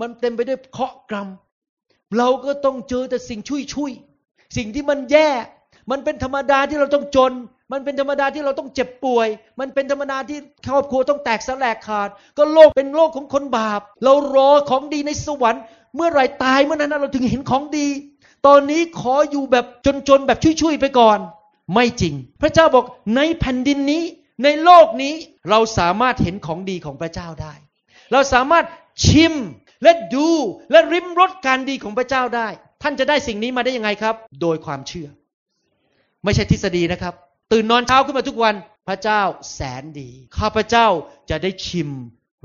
[0.00, 1.28] มันเต็มไปด้วยเคราะห์กรรม
[2.18, 3.90] เราก็ต้องเจอแต่สิ่งชุยชุย
[4.56, 5.28] สิ่งที่มันแย่
[5.90, 7.32] มันเป็นธรรมดาที่เราต้องจน
[7.72, 9.28] มันเป็นธรรมดาที่เราต้องเจ็บป่วย
[9.60, 15.62] มันเป็นธรรมดาที่ครอบครัวต้องแตกสลายขาด ก็โลกเป็นโลกของคนบาป เรารอของดีในสวรรค์
[15.96, 17.88] เมื่อไรตายเมื่อนั้นเราถึงเห็นของดี
[18.46, 19.66] ตอนนี้ขออยู่แบบ
[20.08, 21.18] จนๆแบบชุยๆไปก่อน
[21.74, 22.84] ไม่จริง พระเจ้าบอก
[23.16, 24.02] ในแผ่นดินนี้
[24.44, 25.14] ในโลกนี้
[25.50, 27.54] เราสามารถเห็นของดีของพระเจ้าได้
[28.12, 28.64] เราสามารถ
[29.06, 29.34] ชิม
[29.82, 30.28] และดู
[30.70, 32.48] และริมรสการดีของพระเจ้าได้
[32.82, 35.08] ท่านจะได้สิ่งนี้มาได้ยังไงครับ โดยความเชื่อ
[36.24, 37.14] ไม่ใช่ทฤษฎีนะครับ
[37.52, 38.54] ตื่นนอนเช้าขึ้นมาทุกวัน
[38.88, 39.22] พระเจ้า
[39.54, 40.08] แสนดี
[40.38, 40.86] ข้าพเจ้า
[41.30, 41.90] จะได้ชิม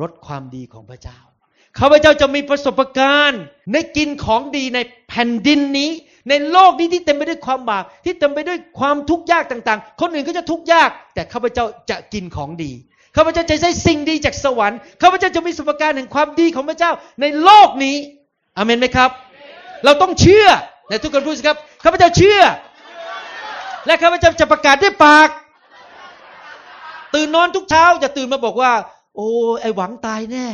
[0.02, 1.18] รสความดีของพระเจ้า
[1.80, 5.92] ข้าพเจ้าจะมีประสบการณ์ในกินของดีในแผ่นดินนี้
[6.30, 12.72] ในโลกนี้ที่เต็มไปด้วยความบาปที่เต็มไปด้วยความทุกข์ยากต่างๆ คนอื่นก็จะทุกข์ยาก แต่ข้าพเจ้าจะกินของดี
[13.16, 16.92] ข้าพเจ้าจะได้สิ่งดีจากสวรรค์ข้าพเจ้าจะมีสุภการแห่งความดีของพระเจ้า
[17.22, 17.96] ในโลกนี้
[18.58, 19.10] อเมนไหมครับ
[19.86, 20.48] เราต้องเชื่อ
[20.90, 22.40] ในทุกคนพูดสิครับข้าพเจ้าเชื่อ
[23.86, 25.30] และข้าพเจ้าจะประกาศด้วยปาก
[27.14, 28.72] ตื่นนอนทุกเช้าจะตื่นมาบอกว่า
[29.16, 29.28] โอ้
[29.62, 30.48] ไอหวังตายแน่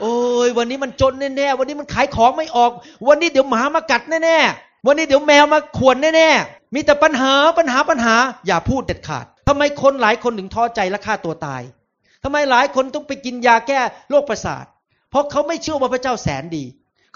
[0.00, 0.14] โอ้
[0.46, 2.70] ยวันนี้มันจนแน่ๆวันนี้มันขายของไม่ออก
[3.08, 8.14] วันนี้เดี๋ยวหมามากัดแน่ๆวันนี้เดี๋ยวแมวมาข่วนแน่ๆมีแต่ปัญหาปัญหาปัญหา
[8.46, 11.62] อย่าพูดเด็ดขาดทำไมคนหลายคนถึงท้อใจและฆ่าตัวตาย
[12.24, 13.80] ทำไมหลายคนต้องไปกินยาแก้
[14.10, 14.64] โรคประสาท
[15.10, 16.64] เพราะเขาไม่เชื่อว่าพระเจ้าแสนดี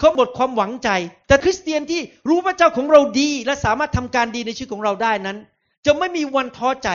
[0.01, 0.89] เขาหมดความหวังใจ
[1.27, 5.37] แต่คริสเตียนที่รู้พระเจ้าของเราดี และสามารถทำการดีในชีวิตของเราได้นั้น
[5.85, 6.89] จะไม่มีวันท้อใจ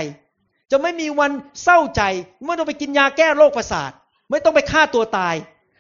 [0.71, 1.31] จะไม่มีวัน
[1.63, 2.03] เศร้าใจ
[2.45, 3.91] ไม่ต้องไปกินยาแก้โรคประสาท
[4.31, 5.35] ไม่ต้องไปฆ่าตัวตาย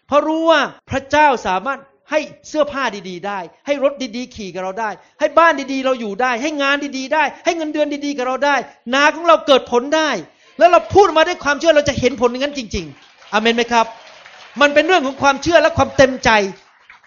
[0.06, 0.60] เพราะรู้ว่า
[0.90, 1.78] พระเจ้าสามารถ
[2.10, 8.56] ให้เสื้อผ้าดีๆ ได้ ให้รถดีๆ ขี่กับเราได้ ให้บ้านดีๆ เราอยู่ได้ ให้งานดีๆ ได้ ให้เงินเดือนดีๆ กับเราได้
[8.94, 10.10] นาของเราเกิดผลได้
[10.58, 13.86] แล้วเราพูดมาด้วยความเชื่อเราจะเห็นผลอย่างนั้นจริง ๆ อเมนไหมครับ
[14.60, 16.30] มันเป็นเรื่องของความเชื่อและความเต็มใจ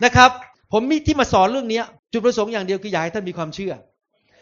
[0.06, 0.32] นะครับ
[0.74, 1.82] ผมมีที่มาสอนเรื่องนี้
[2.12, 3.74] จุดประสงค์อย่างเดียวคืออยากให้ท่านมีความเชื่อ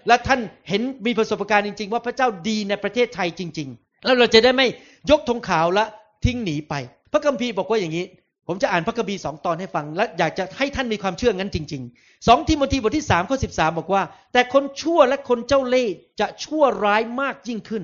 [0.07, 0.39] และท่าน
[0.69, 4.67] เห็นมีประสบการณ์จริง ๆ ว่าพระเจ้าดีในประเทศไทยจริง ๆ แล้วเราจะได้ไม่
[5.11, 5.85] ยกธงขาวและ
[6.25, 6.73] ทิ้งหนีไป
[7.11, 8.05] พระคัมภีร์บอกว่าอย่างนี้
[8.47, 14.01] ผมจะอ่านพระคัมภีร์สองตอนให้ฟัง และอยากจะให้ท่านมีความเชื่องั้นจริงๆสองทิโมธีบทที่สามข้อสิบสาบอกว่า
[14.33, 17.83] แต่คนชั่วและคนเจ้าเล่ห์จะชั่วร้ายมากยิ่งขึ้น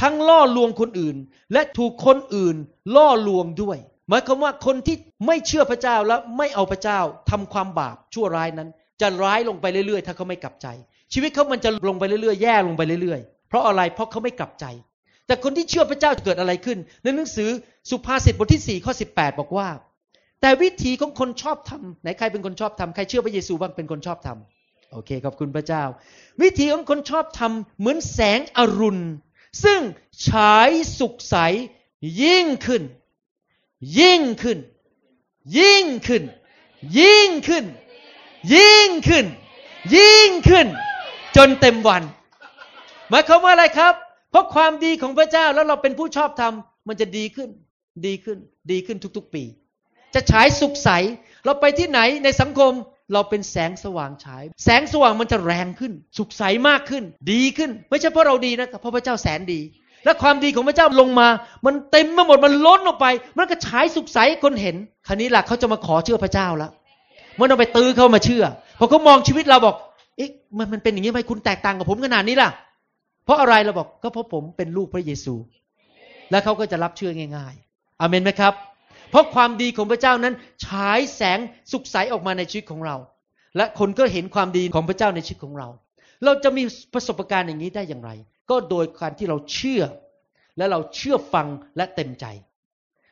[0.00, 1.16] ทั้งล่อลวงคนอื่น
[1.52, 2.56] และถูกคนอื่น
[2.96, 3.78] ล่อลวงด้วย
[4.08, 4.96] หมายความว่าคนที่
[5.26, 7.00] ไม่เชื่อพระเจ้าและไม่เอาพระเจ้า
[7.30, 8.68] ทำความบาปชั่วร้ายนั้น
[9.00, 10.66] จะร้ายลงไปเรื่อยๆ ถ้าเขาไม่กลับใจ
[11.12, 14.64] ชีวิตเขามันจะลงไปเรื่อยๆ แย่ลงไปเรื่อยๆ เพราะอะไรเพราะเขาไม่กลับใจ
[15.26, 17.50] แต่คนที่เชื่อพระเจ้าเกิดอะไรขึ้น ในหนังสือ
[17.90, 19.68] สุภาษิตบทที่4ข้อ18บอกว่า
[20.40, 25.82] แต่วิธีของคนชอบทำไหนใครเป็นคนชอบทำใครเชื่อพระเยซูบ้างเป็นคนชอบทำโอเคขอบคุณพระเจ้า
[26.42, 29.02] วิธีของคนชอบทำเหมือนแสงอรุณ
[29.64, 29.80] ซึ่ง
[30.28, 31.36] ฉายสุกใส
[32.22, 32.82] ยิ่งขึ้น
[33.98, 34.58] ยิ่งขึ้น
[35.58, 36.22] ยิ่งขึ้น
[36.98, 37.64] ยิ่งขึ้น
[38.54, 39.26] ยิ่งขึ้น
[39.96, 40.66] ยิ่งขึ้น
[41.36, 42.02] จนเต็มวัน
[43.10, 43.94] หมายความว่าอะไรครับ
[44.30, 46.54] เพราะความดีของพระเจ้าแล้วเราเป็นผู้ชอบธรรม
[46.88, 47.48] มันจะดีขึ้น
[48.06, 48.38] ดีขึ้น
[48.70, 49.44] ดีขึ้นทุกๆปี
[50.14, 50.90] จะฉายสุกใส
[51.44, 52.72] เราไปที่ไหนในสังคม
[53.12, 59.60] เราเป็นแสงสว่างฉาย แสงสว่างมันจะแรงขึ้น สุกใสมากขึ้น ดีขึ้น ไม่ใช่เพราะเราดีนะครับเพราะพระเจ้าแสนดี
[60.06, 61.28] และความดีของพระเจ้าลงมา
[61.66, 63.06] มันเต็มมาหมดมันล้นออกไป
[63.38, 64.76] มันก็ฉายสุกใสคนเห็น
[65.06, 66.70] คราวนี้ล่ะเขาจะมาขอเชื่อพระเจ้าแล้ว
[67.38, 68.44] มันต้องไปตื้อเขามาเชื่อ
[68.78, 69.74] พอเขามองชีวิตเราบอก
[70.16, 72.50] เอ๊ะมันมันเป็นอย่างนี้ไหมคุณแตกต่างกับผมขนาดนี้ล่ะ
[73.24, 75.34] เพราะอะไรเราบอกก็เพราะผมเป็นลูกพระเยซู
[76.30, 78.54] และเขาก็จะรับเชื่อง่าย ๆอเมนไหมครับ
[79.10, 80.34] เพราะความดีของพระเจ้านั้น
[80.64, 81.38] ฉายแสง
[81.72, 82.96] สุขใสออกมาในชีวิตของเรา
[83.56, 85.68] และคนก็เห็นความดีของพระเจ้าในชีวิตของเรา
[86.24, 86.62] เราจะมี
[86.94, 88.10] ประสบการณ์อย่างนี้ได้อย่างไร
[88.50, 89.82] ก็โดยการที่เราเชื่อ
[90.56, 92.26] และเราเชื่อฟังและเต็มใจ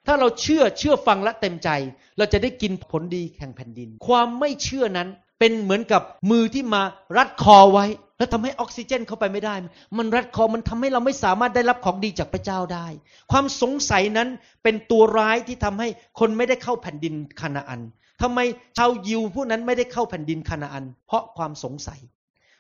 [0.07, 1.71] ถ้าเราเชื่อเชื่อฟังและเต็มใจ
[2.19, 5.09] เราจะได้กินผลดีแห่งแผ่นดิน ความไม่เชื่อนั้น
[5.39, 6.83] เป็นเหมือนกับมือที่มา
[7.17, 7.87] รัดคอไว้
[8.19, 9.55] แล้วทำให้ออกซิเจนเข้าไปไม่ได้
[9.99, 12.87] มันรัดคอมันทำให้เราไม่สามารถได้รับของดีจากพระเจ้าได้
[13.33, 14.29] ความสงสัยนั้น
[14.63, 15.89] เป็นตัวร้ายที่ทำให้
[16.21, 17.81] คนไม่ได้เข้าแผ่นดินคานาอัน
[18.23, 18.39] ทำไม
[18.77, 22.01] ชาวยิวผู้นั้นไม่ได้เข้าแผ่นดินคานาอัน เพราะความสงสัย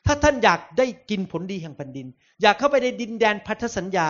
[0.07, 2.07] ถ้าท่านอยากได้กินผลดีแห่งแผ่นดิน
[2.43, 4.09] อยากเข้าไปในดินแดนพันธสัญญา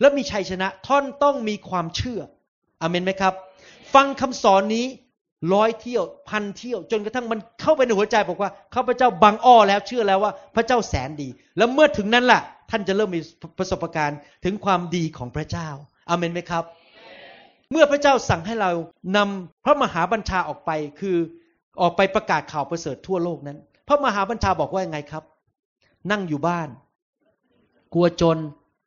[0.00, 2.20] และมีชัยชนะท่านต้องมีความเชื่อ
[2.80, 3.34] อเมนไหมครับ
[3.94, 4.86] ฟังคำสอนนี้
[5.54, 12.40] ร้อยเที่ยวพันเที่ยว จนกระทั่งมันเข้าไปในหัวใจบอกว่าข้าพเจ้าบังอ้อแล้วเชื่อแล้วว่าพระเจ้าแสนดี แล้วเมื่อถึงนั้นแหละ
[12.70, 13.20] ท่านจะเริ่มมี
[13.58, 15.68] ประสบการณ์ถึงความดีของพระเจ้า
[16.08, 16.64] อเมนไหมครับ
[17.72, 18.70] เมื่อพระเจ้าสั่งให้เรา
[19.16, 20.70] นำพระมหาบัญชาออกไป
[21.00, 21.16] คือ
[21.80, 25.24] ออกไปประกาศข่าวประเสริฐทั่วโลกนั้น พระมหาบัญชาบอกว่ายังไงครับ
[26.10, 26.68] นั่งอยู่บ้าน
[27.94, 28.38] กลัวจน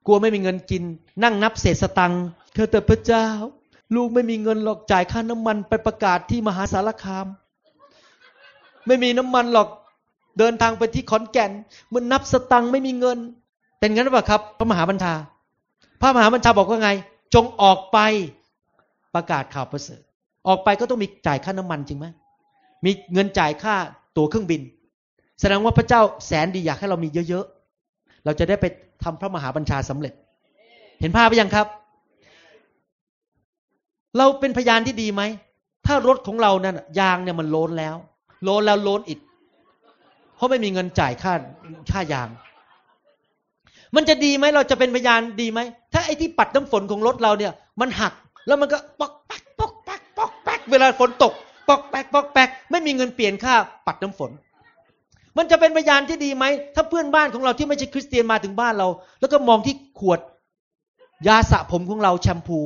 [0.05, 0.83] กลัวไม่มีเงินกิน
[1.23, 3.27] นั่งนับเศษสตังค์เธอแต่พระเจ้า
[3.95, 7.27] ลูกไม่มีเงินหรอกจ่ายค่าน้ำมันไปประกาศที่มหาสารคาม
[8.87, 9.69] ไม่มีน้ำมันหรอก
[10.39, 11.51] เดินทางไปที่ขอนแก่น
[11.93, 13.17] มันนับสตังค์ไม่มีเงิน
[13.79, 15.13] เป็นงั้นหรือเปล่าครับ พระมหาบัญชา
[16.01, 16.89] พระมหาบัญชาบอกว่าไง
[17.33, 17.97] จงออกไป
[19.15, 20.01] ประกาศข่าวประเสริฐ
[20.47, 22.05] ออกไปก็ต้องมีจ่ายค่าน้ำมันจริงไหม
[22.85, 23.75] มีเงินจ่ายค่า
[24.17, 24.61] ตั๋วเครื่องบิน
[25.39, 28.65] แสดงว่าพระเจ้าแสนดีอยากให้เรามีเยอะๆ เราจะได้ไป
[29.03, 30.13] ทำพระมหาบัญชาสำเร็จ
[31.01, 31.67] เห็นภาพไปยังครับ
[34.17, 35.21] เราเป็นพยานที่ดีไหม
[35.85, 37.95] ถ้ารถของเรานั่นยางเนี่ยมันโลนแล้ว
[38.43, 39.19] โลนแล้วโลนอีก
[40.35, 41.33] เพราะไม่มีเงินจ่ายค่า
[41.91, 42.29] ค่ายาง
[43.95, 45.59] มันจะดีไหมเราจะเป็นพยานดีไหม
[45.93, 48.13] ถ้าไอ้ที่ปัดน้ำฝนของรถเราเนี่ย มันหัก
[48.47, 51.33] แล้วมันก็ปอกแป๊กปอกแป๊กปอกแป๊กเวลาฝนตก
[51.67, 53.55] ปอกแป๊กปอกแป๊กไม่มีเงินเปลี่ยนค่า
[53.87, 54.31] ปัดน้ำฝน
[55.39, 58.87] มันจะเป็นพยานที่ดีไหม ถ้าเพื่อนบ้านของเราที่ไม่ใช่คริสเตียนมาถึงบ้านเรา
[59.19, 60.19] แล้วก็มองที่ขวด
[61.27, 62.59] ยาสระผมของเราแชมพู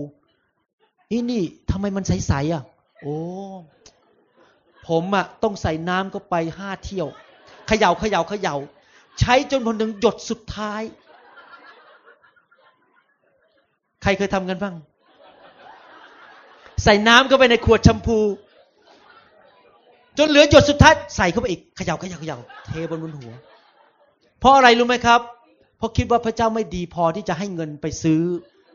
[1.12, 2.64] นี่นี่ทำไมมันใสๆอะ
[3.02, 3.16] โอ้
[4.88, 7.08] ผมอะต้องใส่น้ำก็ไปห้าเที่ยว
[7.68, 8.56] เขยา่าเขยา่าเขยา่า
[9.20, 10.82] ใช้จนพอถึงหยดสุดท้าย
[14.02, 14.76] ใครเคยทำกันบ้าง
[16.84, 18.20] ใส่น้ำเข้าไปในขวดแชมพู
[20.18, 23.34] จนเหลือหยดสุดท้ายใส่เข้าไปอีกเขย่าเขย่าเขย่าเทบนบนหัว
[24.40, 25.22] เพราะอะไรรู้ไหมครับ
[25.78, 28.22] เพราะคิดว่าพระเจ้าไม่ดีพอที่จะให้เงินไปซื้อ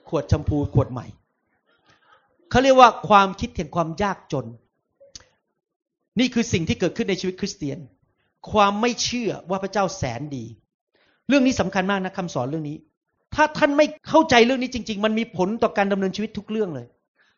[0.09, 1.07] ขวดแชมพูขวดใหม่
[2.51, 4.47] เขาเรียกว่าความคิดเห็นความยากจน
[6.19, 7.79] นี่คือสิ่งที่เกิดขึ้นในชีวิตคริสเตียน
[8.51, 10.45] ความไม่เชื่อว่าพระเจ้าแสนดี
[11.29, 12.77] เรื่องนี้สำคัญมากนะคำสอนเรื่องนี้
[13.35, 16.87] ถ้าท่านไม่เข้าใจเรื่องนี้จริง ๆ มันมีผลต่อการดำเนินชีวิตทุกเรื่องเลย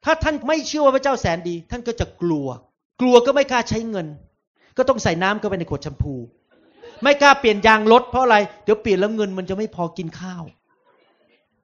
[0.05, 2.49] ถ้าท่านไม่เชื่อว่าพระเจ้าแสนดี ท่านก็จะกลัว
[3.01, 4.07] กลัวก็ไม่กล้าใช้เงิน
[4.77, 6.15] ก็ต้องใส่น้ำเข้าไปในขวดแชมพู
[7.03, 10.43] ไม่กล้าเปลี่ยนยางรถเพราะอะไร เดี๋ยวเปลี่ยนแล้วเงินมันจะไม่พอกินข้าว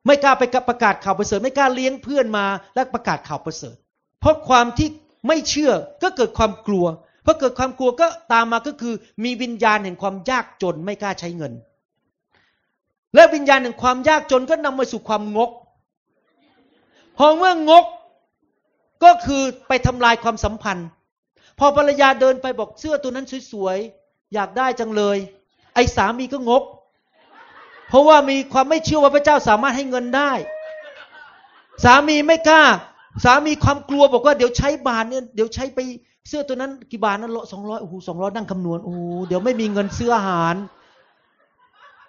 [0.06, 3.76] ไม่กล้าไปประกาศข่าวประเสริฐ ไม่กล้าเลี้ยงเพื่อนมาและประกาศข่าวประเสริฐ
[4.20, 4.88] เพราะความที่
[5.28, 5.72] ไม่เชื่อ
[6.02, 6.86] ก็เกิดความกลัว
[7.24, 11.52] พอเกิดความกลัวก็ตามมาก็คือ มีวิญญาณแห่งความยากจนไม่กล้าใช้เงิน
[13.14, 15.50] และวิญญาณแห่งความยากจนก็นำมาสู่ความงก
[17.16, 17.84] พอเมื่องก
[19.04, 20.88] ก็คือไปทำลายความสัมพันธ์
[21.58, 25.16] พอภรรยาเดินไปบอกเสื้อตัวนั้นสวยๆ อยากได้จังเลย
[25.74, 26.62] ไอ้สามีก็งก
[27.88, 30.32] เพราะว่ามีความไม่เชื่อว่าพระเจ้าสามารถให้เงินได้
[31.84, 32.62] สามีไม่กล้า
[33.24, 35.78] สามีความกลัวบอกว่าเดี๋ยวใช้บาทเนี่ยเดี๋ยวใช้ไป
[36.28, 38.94] เสื้อตัวนั้นกี่บาทนั้นสองร้อยโอ้โหสองร้อยนั่งคำนวณโอ้
[39.28, 40.54] เดี๋ยวไม่มีเงินซื้ออาหาร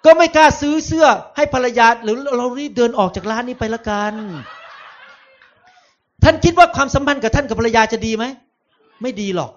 [0.06, 4.14] ก็ไม่กล้าซื้อเสื้อให้ภรรยาหรือเรารีบเดินออกจากร้านนี้ไปละกัน
[6.24, 8.26] ท่านคิดว่าความสัมพันธ์กับท่านกับภรรยาจะดีไหม
[9.02, 9.52] ไม่ดีหรอก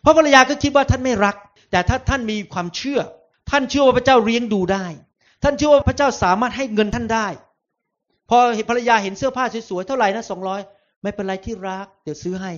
[0.00, 1.36] เพราะภรรยาก็คิดว่าท่านไม่รัก
[1.70, 3.00] แต่ถ้าท่านมีความเชื่อ
[3.50, 4.86] ท่านเชื่อว่าพระเจ้าเลี้ยงดูได้
[5.42, 7.28] ท่านเชื่อว่าพระเจ้าสามารถให้เงินท่านได้
[8.28, 8.38] พอ
[8.70, 10.60] ภรรยาเห็นเสื้อผ้าสวยๆเท่าไหร่นะสองร้อย
[11.02, 12.52] ไม่เป็นไรที่รัก เดี๋ยวซื้อให้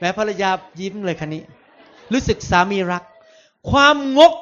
[0.00, 1.42] แม้ภรรยายิ้มเลยคันนี้
[2.12, 3.02] รู้สึกสามีรัก
[3.70, 4.32] ความงก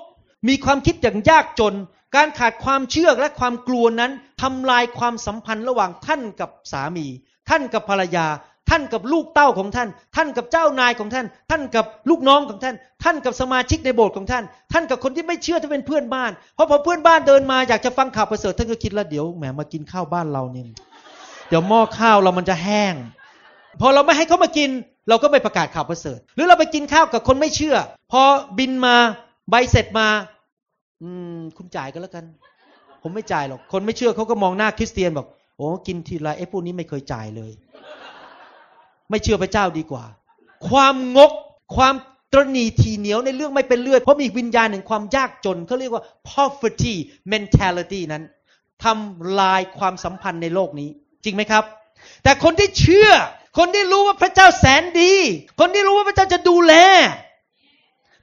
[0.49, 1.75] มีความคิดอย่างยากจน
[2.17, 7.07] การขาดความเชื่อและความกลัวนั้นทำลายความสัมพันธ์ระหว่างท่านกับสามี
[7.49, 8.27] ท่านกับภรรยา
[8.71, 20.67] ท่านกับลูกเต้าของท่าน ท่านกับเจ้านายของท่าน ท่านกับลูกน้องของท่าน ท่านกับสมาชิกในโบสถ์ของท่าน ท่านกับคนที่ไม่เชื่อที่เป็นเพื่อนบ้าน เพราะพอเพื่อนบ้านเดินมาอยากจะฟังข่าวประเสริฐท่านก็คิดแล้วเดี๋ยวแหมมากินข้าวบ้านเราเนี่ย
[21.49, 22.95] เดี๋ยวหม้อข้าวเรามันจะแห้ง
[23.81, 24.71] พอเราไม่ให้เขามากิน
[25.09, 27.77] เราก็ไม่ประกาศข่าวประเสริฐ หรือเราไปกินข้าวกับคนไม่เชื่อ
[28.13, 28.23] พอ
[28.59, 28.97] บินมา
[29.51, 30.09] ใบเสร็จมา
[31.03, 32.25] อืม คุณจ่ายก็แล้วกัน
[33.03, 37.53] ผมไม่จ่ายหรอกคนไม่เชื่อเขาก็มองหน้าคริสเตียนบอกโอ้กินทีไรไอ้พวกนี้ไม่เคยจ่ายเลย
[39.11, 40.05] ไม่เชื่อพระเจ้าดีกว่า
[40.69, 41.33] ความงก
[41.77, 41.95] ความ
[42.33, 46.95] ตรณีทีเหนียวในเรื่องไม่เป็นเลือดเพราะมีวิญญาณแห่งความยากจนเขาเรียกว่า poverty
[47.33, 48.23] mentality นั้น
[48.85, 50.89] ทำลายความสัมพันธ์ในโลกนี้
[51.25, 51.65] จริงไหมครับ
[52.23, 53.11] แต่คนที่เชื่อ
[53.59, 55.15] คนที่รู้ว่าพระเจ้าแสนดี
[55.61, 56.75] คนที่รู้ว่าพระเจ้าจะดูแล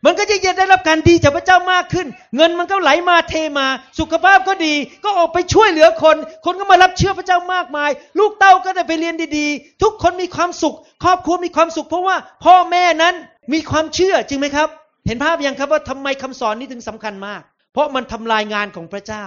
[0.05, 3.67] มันก็จะได้รับการดีจากพระเจ้ามากขึ้น เงินมันก็ไหลมาเทมา
[3.99, 7.89] สุขภาพก็ดี ก็ออกไปช่วยเหลือคน คนก็มารับเชื่อพระเจ้ามากมาย
[8.19, 13.15] ลูกเต้าก็ได้ไปเรียนดีๆ ทุกคนมีความสุข ครอบครัวมีความสุข เพราะว่าพ่อแม่นั้น
[13.53, 14.67] มีความเชื่อจริงไหมครับ
[15.07, 17.41] เห็นภาพยังครับว่าทำไมคำสอนนี้ถึงสำคัญมาก
[17.73, 19.25] เพราะมันทำลายงานของพระเจ้า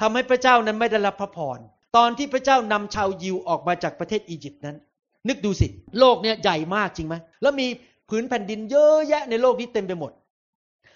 [0.00, 1.58] ทำให้พระเจ้านั้นไม่ได้รับพระพร
[1.96, 4.76] ตอนที่พระเจ้านำชาวยิวออกมาจากประเทศอียิปต์นั้น
[5.28, 5.66] นึกดูสิ
[5.98, 7.66] โลกเนี่ยใหญ่มากจริงไหมแล้วมี
[8.08, 10.12] ผืนแผ่นดินเยอะแยะในโลกนี้เต็มไปหมด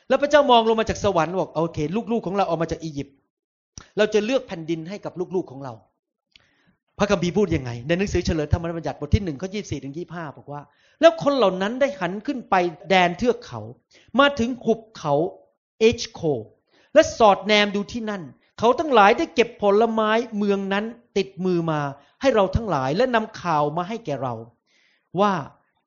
[0.09, 1.79] แล้วพระเจ้ามองลงมาจากสวรรค์บอกโอเค
[2.13, 3.17] ลูกๆของเราออกมาจากอียิปต์
[3.97, 5.73] เราจะเลือกแผ่นดินให้กับลูกๆของเรา
[6.99, 10.63] พระคัมภีร์พูดยังไง ในหนังสือเฉลิมธรรมบัญญัติบทที่หนึ่งข้อยี่สี่ถึงยี่ห้าบอกว่า
[11.01, 12.55] แล้วคนเหล่านั้นได้หันขึ้นไป
[12.89, 13.61] แดนเทือกเขา
[14.19, 15.15] มาถึงหุบเขา
[15.79, 16.21] เอชโค
[16.95, 18.23] และสอดแนมดูที่นั่น
[18.59, 20.85] เขาทั้งหลายได้เก็บผลไม้เมืองนั้น
[21.17, 21.81] ติดมือมา
[22.21, 24.35] ให้เราทั้งหลายและนำข่าวมาให้แก่เรา
[25.21, 25.33] ว่า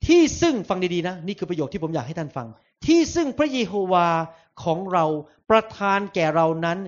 [0.08, 2.48] ที่ซึ่งฟังดีๆนะ นี่คือประโยคที่ผมอยากให้ท่านฟัง
[2.86, 4.08] ที่ซึ่งพระเยโฮวา
[4.64, 5.06] ของเรา
[5.50, 6.80] ประทานแก่เรานั้น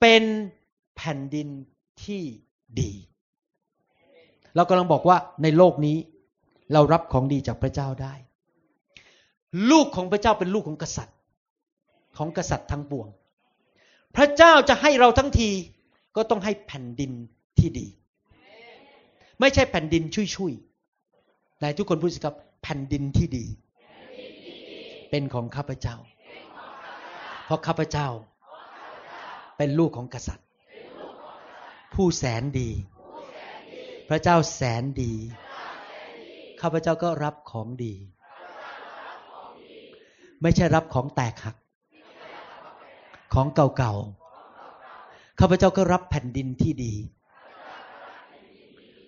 [0.00, 0.24] เป็น
[0.96, 1.48] แผ่นดิน
[2.02, 2.22] ที่
[2.80, 2.92] ดี
[4.56, 5.96] เรากำลังบอกว่าในโลกนี้
[6.72, 8.14] เรารับของดีจากพระเจ้าได้
[9.70, 11.16] ลูกของพระเจ้าเป็นลูกของกษัตริย์
[12.18, 13.08] ของกษัตริย์ทั้งปวง
[14.16, 15.50] พระเจ้าจะให้เราทั้งที
[16.16, 17.12] ก็ต้องให้แผ่นดิน
[17.58, 17.86] ที่ดี
[19.40, 20.02] ไม่ใช่แผ่นดิน
[20.36, 22.34] ชุยๆนายทุกคนพูดสิครับ
[22.68, 23.46] แผ่นดินที่ดี
[25.10, 25.96] เป็นของข้าพเจ้า
[27.44, 28.08] เพราะข้าพเจ้า
[29.56, 30.46] เป็นลูกของกษัตริย์
[31.94, 32.70] ผู้แสนดี
[34.08, 35.12] พระเจ้าแสนดี
[36.60, 37.94] ข้าพเจ้าก็รับของดี
[40.42, 41.56] ไม่ใช่รับของแตกหัก
[43.34, 46.94] ของเก่าๆ ข้าพเจ้าก็รับแผ่นดินที่ดี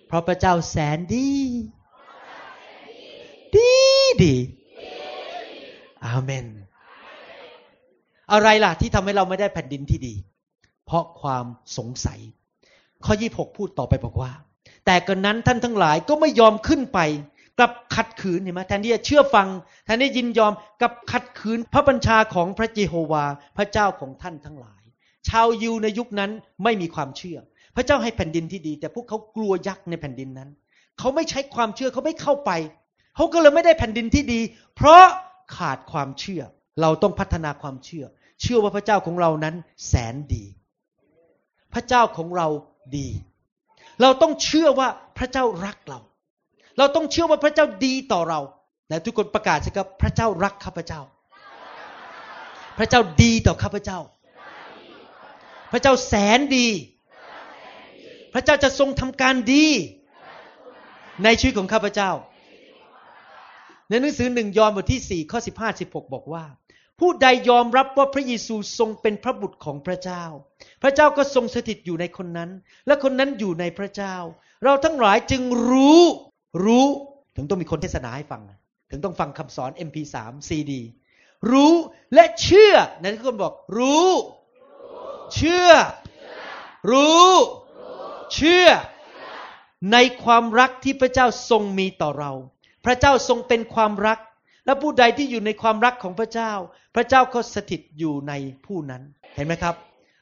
[0.07, 1.27] เพราะพระเจ้าแสนดี
[4.23, 4.33] ดี
[6.05, 6.45] อาเมน
[8.31, 10.13] อะไรล่ะที่ทำให้เราไม่ได้แผ่นดินที่ดี
[10.85, 11.45] เพราะความ
[11.77, 12.19] สงสัย
[13.05, 14.31] ข้อยี่หกพูดต่อไปบอกว่า
[14.85, 16.99] แต่กนนั้นท่านทั้งหลายก็ไม่ยอมขึ้นไป
[17.57, 19.47] กลับขัดขืนเห็นไหมแทนที่จะเชื่อฟัง
[19.85, 23.25] แทนที่ยินยอมกับขัดขืนพระบัญชาของพระเยโฮวา
[23.57, 24.83] พระเจ้าของท่านทั้งหลาย
[25.29, 26.31] ชาวยิวในยุคนั้น
[26.63, 27.37] ไม่มีความเชื่อ
[27.75, 30.49] พระเจ้าให้แผ่นดินที่ดี แต่พวกเขากลัวยักษ์ในแผ่นดินนั้น
[30.99, 32.51] เขาไม่ใช้ความเชื่อเขาไม่เข้าไป
[33.19, 34.39] เขาก็เลยไม่ได้แผ่นดินที่ดี
[34.75, 35.03] เพราะ
[35.57, 36.41] ขาดความเชื่อ
[36.81, 38.05] เราต้องพัฒนาความเชื่อ
[38.41, 39.55] เชื่อว่าพระเจ้าของเรานั้น
[39.87, 40.43] แสนดี
[41.73, 42.47] พระเจ้าของเรา
[42.97, 43.07] ดี
[44.01, 45.99] เราต้องเชื่อว่าพระเจ้ารักเรา
[46.77, 48.39] เราต้องเชื่อว่าพระเจ้าดีต่อเรา
[48.91, 51.01] นะทุกคนประกาศสิครับพระเจ้ารักข้าพเจ้า
[52.77, 53.99] พระเจ้าดีต่อข้าพเจ้า
[55.71, 56.67] พระเจ้าแสนดี
[58.33, 59.65] พระเจ้าจะทรงทำการดี
[61.23, 62.11] ในชีวิตของข้าพเจ้า
[63.89, 66.45] ในหนังสือหนึ่งยอห์นบทที่สี่ข้อสิบห้าสิบหกบอกว่า
[66.99, 70.23] ผู้ใดยอมรับว่าพระเยซูทรงเป็นพระบุตรของพระเจ้า
[70.81, 72.49] พระเจ้าก็ทรงสถิตอยู่ในคนนั้น
[72.87, 74.15] และคนนั้นอยู่ในพระเจ้า
[74.63, 76.01] เราทั้งหลายจึงรู้
[76.65, 76.85] รู้
[77.35, 78.41] ถึงต้องมีคนเทศนาให้ฟัง
[78.91, 80.15] ถึงต้องฟังคำสอน MP3
[80.47, 80.71] CD
[81.51, 81.73] รู้
[82.13, 84.09] และเชื่อนั่นทุกคนบอก รู้
[85.35, 85.69] เชื่อ
[86.91, 87.29] รู้
[88.33, 88.67] เชื่อ
[89.91, 92.31] ในความรักที่พระเจ้าทรงมีต่อเรา
[92.85, 94.19] พระเจ้าทรงเป็นความรัก
[94.65, 96.51] และผู้ใดที่อยู่ในความรักของพระเจ้า
[96.95, 98.33] พระเจ้าก็สถิตอยู่ใน
[98.65, 99.01] ผู้นั้น
[99.35, 99.75] เห็นไหมครับ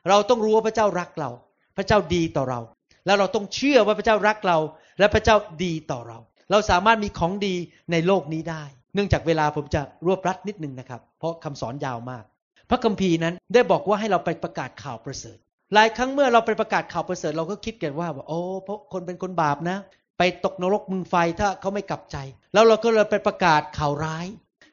[0.10, 1.30] เราต้องรู้ว่าพระเจ้ารักเรา
[1.78, 2.60] พระเจ้าดีต่อเรา
[3.05, 4.58] แล้วเราต้องเชื่อว่าพระเจ้ารักเรา
[4.99, 6.20] และพระเจ้าดีต่อเรา
[6.51, 7.55] เราสามารถมีของดี
[7.91, 12.24] ในโลกนี้ได้ เนื่องจากเวลาผมจะรวบรัดนิดนึงนะครับ เพราะคำสอนยาวมาก
[12.70, 15.38] พระคัมภีร์นั้นได้บอกว่าให้เราไปประกาศข่าวประเสริฐ
[15.74, 19.78] หลายครั้งเมื่อเราไปประกาศข่าวประเสริฐเราก็คิดกันว่า โอ้เพราะคนเป็นคนบาปนะ
[20.18, 22.18] ไปตกนรกมึงไฟถ้าเขาไม่กลับใจ
[22.53, 24.26] แล้วเราก็เลยไปประกาศข่าวร้าย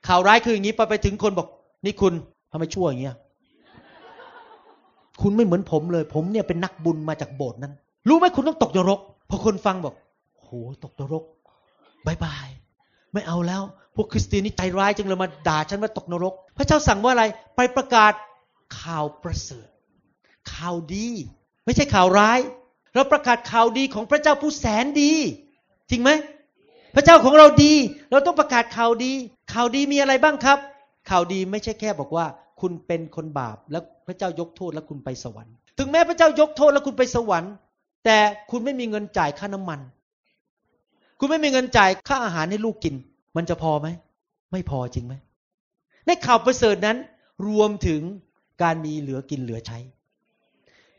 [0.08, 1.48] ข่าวร้ายคืออย่างนี้ไปไปถึงคนบอก
[1.84, 2.12] นี่คุณ
[2.52, 3.16] ทำไมชั่วอย่างเงี้ย
[5.22, 7.72] คุณไม่เหมือนผมเลย ผมเนี่ยเป็นนักบุญมาจากโบสถ์นั้น
[8.08, 9.94] รู้ไหมคุณต้องตกนรกพอคนฟังบอก
[10.40, 10.48] โห
[10.84, 11.24] ตกนรก
[12.06, 12.48] บายบาย
[13.12, 13.62] ไม่เอาแล้ว
[13.94, 17.24] พวกคริสเตียนนี่ใจร้ายจังเลยมาด่าฉันว่าตกนรก พระเจ้าสั่งว่าอะไร
[17.56, 18.12] ไปประกาศ
[18.80, 19.68] ข่าวประเสริฐ
[20.52, 21.08] ข่าวดี
[21.64, 22.38] ไม่ใช่ข่าวร้าย
[22.94, 25.12] เราประกาศข่าวดีของพระเจ้าผู้แสนดี
[25.90, 26.10] จริงไหม
[26.94, 27.72] พระเจ้าของเราดี
[28.10, 29.12] เราต้องประกาศข่าวดี
[29.52, 30.58] ข่าวดีมีอะไรบ้างครับ
[31.10, 32.26] ข่าวดีไม่ใช่แค่บอกว่า
[32.60, 37.52] คุณเป็นคนบาปแล้วพระเจ้ายกโทษแล้วคุณไปสวรรค์ ถึงแม้พระเจ้ายกโทษแล้วคุณไปสวรรค์
[38.04, 38.18] แต่
[38.50, 39.80] คุณไม่มีเงินจ่ายค่าน้ำมัน
[41.18, 42.94] คุณไม่มีเงินจ่ายค่าอาหารให้ลูกกิน
[43.36, 43.88] มันจะพอไหม
[44.52, 45.14] ไม่พอจริงไหม
[46.06, 46.96] ในข่าวประเสริฐนั้น
[47.48, 48.00] รวมถึง
[48.62, 49.78] การมีเหลือกินเหลือใช้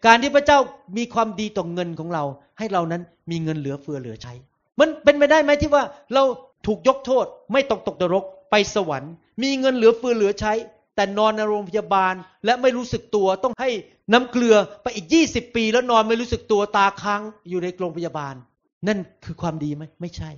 [0.06, 0.60] การที่พระเจ้า
[0.98, 2.24] มีความดีต่อเงินของเรา
[2.58, 3.02] ให้เรานั้น
[3.32, 4.34] มีเงินเหลือเฟือเหลือใช้
[4.80, 5.84] มันเป็นไปได้ไหมที่ว่า
[6.14, 6.24] เรา
[6.66, 9.12] ถูกยกโทษ ไม่ตกตกนรกไปสวรรค์
[9.44, 10.54] มีเงินเหลือเฟือเหลือใช้
[10.96, 12.14] แต่นอนในโรงพยาบาล
[12.46, 13.70] และไม่รู้สึกตัวต้องให้
[14.14, 18.36] น้ำเกลือไปอีกยี่สิบปี แล้วนอนไม่รู้สึกตัวตาค้างอยู่ในโรงพยาบาล
[18.88, 20.32] นั่นคือความดีไหมไม่ใช่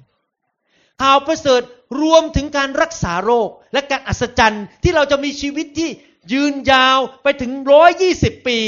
[1.01, 1.61] ข่าวประเสริฐ
[2.01, 5.89] รวมถึงการรักษาโรคและการอัศจรรย์ที่เราจะมีชีวิตที่
[6.33, 8.59] ยืนยาวไปถึงร้อยยี่สิบปี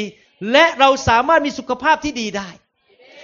[0.52, 2.50] และเราสามารถมีสุขภาพที่ดีได้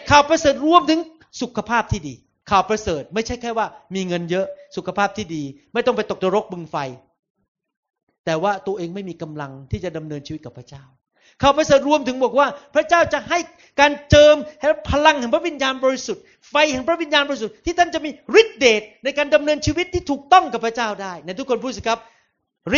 [0.09, 0.99] ข่าวประเสริฐรวมถึง
[1.41, 2.13] สุขภาพที่ดี
[2.49, 4.45] ข่าวประเสริฐไม่ใช่แค่ว่ามีเงินเยอะ
[4.75, 5.43] สุขภาพที่ดี
[5.73, 6.75] ไม่ต้องไปตกนรกบึงไฟ
[8.25, 10.83] แต่ว่าตัวเองไม่มีกำลังที่จะดำเนินชีวิตกับพระเจ้า
[11.41, 13.39] ข่าวประเสริฐรวมถึงบอกว่า พระเจ้าจะให้
[13.79, 18.09] การเจิมให้พลังแห่งพระวิญญาณบริสุทธิ์ไฟแห่งพระวิญญาณบริสุทธิ์ที่ท่านจะมี
[18.41, 21.99] ฤทธิเดชในการดำเนินชีวิตที่ถูกต้องกับพระเจ้าได้ในทุกคนพูดสิครับ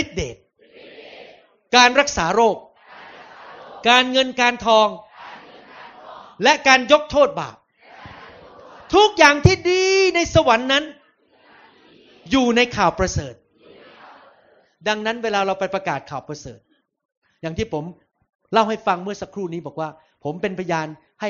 [0.02, 0.36] ฤทธิเดช
[1.76, 2.56] การรักษาโรค
[3.90, 4.88] การเงินการทอง
[6.44, 7.56] และการยกโทษบาป
[8.96, 9.84] ทุกอย่างที่ดี
[10.16, 10.84] ในสวรรค์นั้น
[12.32, 13.34] อยู่ในข่าวประเสริฐ
[14.88, 16.60] ดังนั้นเวลาเราไปประกาศข่าวประเสริฐ
[17.42, 17.84] อย่างที่ผม
[18.54, 19.90] เล่าให้ฟังเมื่อสักครู่นี้บอกว่า
[20.24, 20.88] ผมเป็นพยาน
[21.22, 21.30] ให้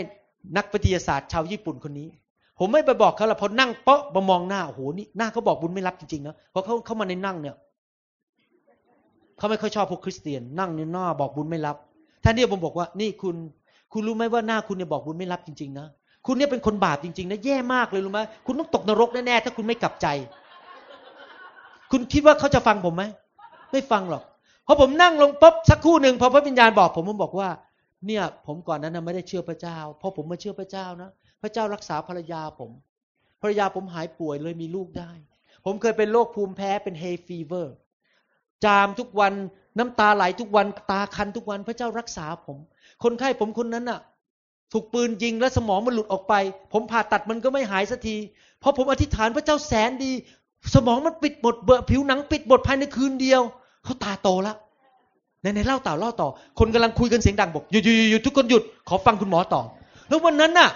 [0.57, 2.07] นักวิทยาศาสตร์ชาวญี่ปุ่นคนนี้
[2.59, 7.55] ผมไม่ไปบอกเขาละพอนั่งเปาะมามองหน้าโอ้โหนี่หน้าเขาบอกบุญไม่รับจริงๆนะเพราะเขาเข้ามาในนั่งเนี่ย
[9.37, 11.77] เขาไม่ค่อยชอบพวกคริสเตียน นั่งในหน้าบอกบุญไม่รับ
[12.27, 13.35] ท่านนี่ผมบอกว่า นี่คุณ
[13.93, 15.87] คุณรู้ไหมว่าหน้าคุณเนี่ยบอกบุญไม่รับจริงๆนะ
[16.25, 20.07] คุณเนี่ยเป็นคนบาปจริงๆนะแย่มากเลยรู้ไหมคุณต้องตกนรกแน่ๆถ้าคุณไม่กลับใจ
[21.91, 23.03] คุณคิดว่าเขาจะฟังผมไหม
[23.71, 24.23] ไม่ฟังหรอก
[24.65, 27.49] พอผมนั่งลงปุ๊บสักครู่หนึ่งพอพระวิญญาณบอก ผมผมบอกว่า
[28.07, 31.09] เนี่ย ผมก่อนนั้นนะไม่ได้เชื่อพระเจ้าพอผมมาเชื่อพระเจ้านะ
[31.41, 32.71] พระเจ้ารักษาภรรยาผม
[33.41, 35.11] ภรรยาผมหายป่วยเลยมีลูกได้
[35.65, 37.75] ผมเคยเป็นโรคภูมิแพ้เป็นเฮฟีเวอร์
[38.65, 39.33] จามทุกวัน
[39.77, 42.57] น้ำตาไหลทุกวันตาคันทุกวันพระเจ้ารักษาผม
[43.03, 43.99] คนไข้ผมคนนั้นน่ะ
[44.73, 46.33] ถูกปืนยิงและสมองมันหลุดออกไป
[46.73, 48.17] ผมผ่าตัดมันก็ไม่หายสักที
[48.59, 50.11] เพอผมอธิษฐานพระเจ้าแสนดี
[50.75, 53.41] สมองมันปิดหมดเบอผิวหนังปิดหมดภายในคืนเดียว
[53.83, 54.57] เขาตาโตแล้ว
[55.41, 59.61] ในในเล่าต่อเล่าต่อ คนกำลังคุยกันเสียงดังบอกหยุดหยุดหยุดทุกคนหยุดขอฟังคุณหมอต่อ
[60.09, 60.69] แล้ววันนั้นน่ะ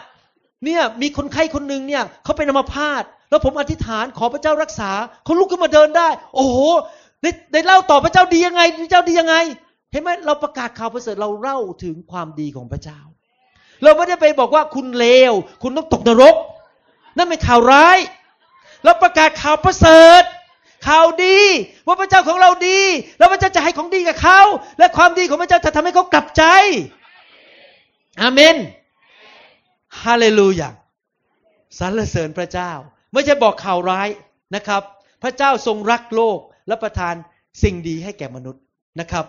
[0.66, 4.92] เนี่ยมีคนไข้คนหนึ่งเนี่ยเขาเป็นอัมพาตแล้วผมอธิษฐานขอพระเจ้ารักษา
[5.24, 6.58] เขาลุกขึ้นมาเดินได้ โอ้โห
[7.22, 9.36] ได้ได้เล่าต่อพระเจ้าดียังไงพระเจ้าดียังไง
[9.92, 13.00] เห็นไหมเราประกาศข่าวประเสริฐเราเล่าถึงความดีของพระเจ้า
[13.84, 16.36] เราไม่ได้ไปบอกว่าคุณเลว คุณต้องตกนรก
[17.18, 17.98] นั่นเป็นข่าวร้าย
[18.84, 20.24] เราประกาศข่าวประเสริฐ
[20.88, 21.40] ข่าวดี
[21.88, 22.80] ว่าพระเจ้าของเราดี
[23.18, 24.42] แล้วพระเจ้าจะให้ของดีกับเขา
[24.80, 26.44] และความดีของพระเจ้าจะทำให้เขากลับใจ
[28.22, 28.56] อาเมน
[30.04, 30.70] ฮาเลลูยา
[31.80, 32.72] สรรเสริญพระเจ้า
[33.14, 34.10] ไม่ใช่บอกข่าวร้าย
[34.56, 34.82] นะครับ
[35.24, 37.16] พระเจ้าทรงรักโลก และประทาน
[37.64, 38.62] สิ่งดีให้แก่มนุษย์
[39.00, 39.26] นะครับ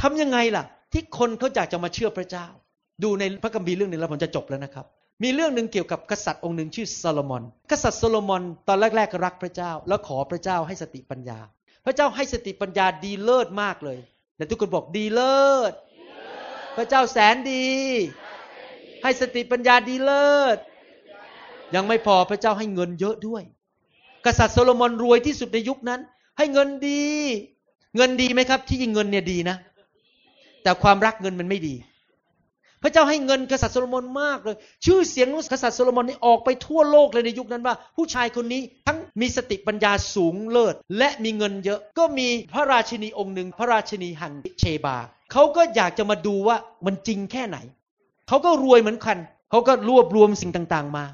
[0.00, 2.46] ทำยังไงล่ะ ที่คนเขาอยากจะมาเชื่อพระเจ้า
[3.02, 4.86] ดูในพระคัมภีร์เรื่องหนึ่งแล้วผมจะจบแล้วนะครับ
[5.22, 11.38] มีเรื่องหนึ่งเกี่ยวกับกษัตริย์องค์หนึ่งชื่อโซโลมอน กษัตริย์โซโลมอนตอนแรกๆรักพระเจ้า แล้วขอพระเจ้าให้สติปัญญา
[11.84, 13.98] พระเจ้าให้สติปัญญาดีเลิศมากเลย
[14.36, 15.72] แต่ทุกคนบอกดีเลิศ
[16.76, 17.66] พระเจ้าแสนดี
[19.02, 20.58] ให้สติปัญญาดีเลิศ
[21.74, 23.42] ยังไม่พอพระเจ้าให้เงินเยอะด้วย
[24.26, 26.00] กษัตริย์โซโลมอนรวยที่สุดในยุคนั้น
[26.38, 27.02] ให้เงินดี
[27.96, 29.56] เงินดีไหมครับ ที่ยิงเงินเนี่ยดีนะ
[30.62, 31.74] แต่ความรักเงินมันไม่ดี
[32.82, 44.96] พระเจ้าให้เงินกษัตริย์โซโลมอนมากเลย ชื่อเสียงของกษัตริย์โซโลมอนนี่ออกไปทั่วโลกเลยในยุคนั้นว่า ผู้ชายคนนี้ทั้งมีสติปัญญาสูงเลิศ และมีเงินเยอะ ก็มีพระราชินีองค์หนึ่งพระราชินีแห่งเชบา
[45.32, 46.56] เขาก็อยากจะมาดูว่า
[46.86, 47.58] มันจริงแค่ไหน
[48.28, 49.18] เขาก็รวยเหมือนกัน
[49.50, 51.04] เขาก็รวบรวมสิ่งต่าง ๆ มา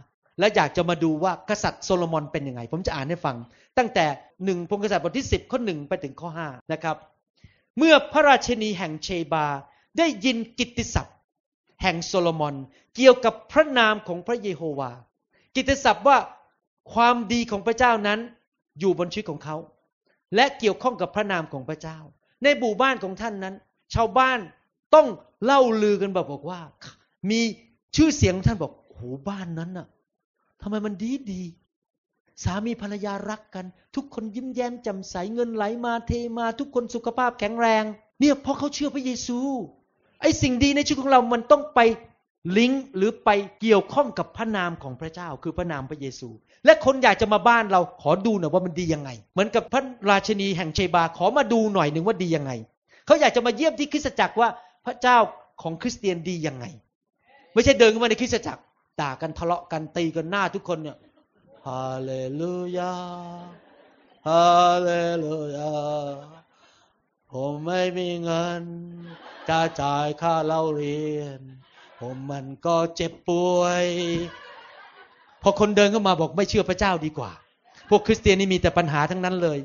[0.40, 3.36] และอยากจะมาดูว่ากษัตริย์โซโลมอนเป็นยังไง ผมจะอ่านให้ฟัง
[3.78, 4.06] ตั้งแต่
[4.44, 6.96] หนึ่งพงศษัตริย์บทที่สิบข้อหนึ่งไปถึงข้อห้านะครับ
[7.78, 9.46] เมื่อพระราชินีแห่งเชบา
[9.98, 11.16] ได้ยินกิตติศัพท์
[11.82, 12.54] แห่งโซโลมอน
[12.96, 14.90] เกี่ยวกับพระนามของพระเยโฮวา
[15.54, 16.18] กิตติศัพท์ว่า
[16.92, 18.18] ความดีของพระเจ้านั้น
[18.80, 19.56] อยู่บนชีวิตของเขา
[20.34, 21.98] และเกี่ยวข้องกับพระนามของพระเจ้า
[22.42, 23.54] ในหมู่บ้านของท่านนั้น
[23.94, 24.38] ชาวบ้าน
[24.94, 25.06] ต้อง
[25.44, 26.60] เล่าลือกันแบบบอกว่า
[27.30, 27.40] มี
[27.96, 29.86] ชื่อเสียงของท่านบอกโอ้บ้านนั้นน่ะ
[30.62, 31.42] ทำไมมันดีดี
[32.44, 37.84] สามีภรรยารักกัน ทุกคนยิ้มแย้มแจ่มใสเงินไหลมาเทมา ทุกคนสุขภาพแข็งแรง
[38.20, 39.38] เนี่ยเพราะเขาเชื่อพระเยซู
[40.20, 41.80] ไอ้สิ่งดีในชีวิตของเรามันต้องไป
[42.56, 43.30] ลิงก์หรือไป
[43.60, 46.28] เกี่ยวข้องกับพระนามของพระเจ้า คือพระนามพระเยซู
[46.64, 52.50] และคนอยากจะมาบ้านเราขอดูหน่อยว่ามันดียังไง เหมือนกับพระราชนีแห่งเชบาขอมาดูหน่อยหนึ่งว่าดียังไง
[53.06, 54.48] เขาอยากจะมาเยี่ยมที่คริสตจักรว่า
[54.86, 55.18] พระเจ้า
[55.62, 56.64] ของคริสเตียนดียังไง
[57.54, 58.60] ไม่ใช่เดินเข้ามาในคริสตจักร
[59.00, 60.98] ด่ากันทะเลาะกันตีกันหน้าทุกคนเนี่ย
[61.66, 62.94] ฮาเลลูยา
[64.28, 64.46] ฮา
[64.82, 64.90] เล
[65.22, 65.72] ลูยา
[67.32, 68.62] ผมไม่มีเงิน
[69.48, 71.40] จะจ่ายค่าเล่าเรียน
[72.00, 73.86] ผมมันก็เจ็บป่วย
[75.42, 77.32] พอคนเดินเข้ามาบอกไม่เชื่อพระเจ้าดีกว่า
[77.88, 79.58] พวกคริสเตียนนี่มีแต่ปัญหาทั้งนั้นเลย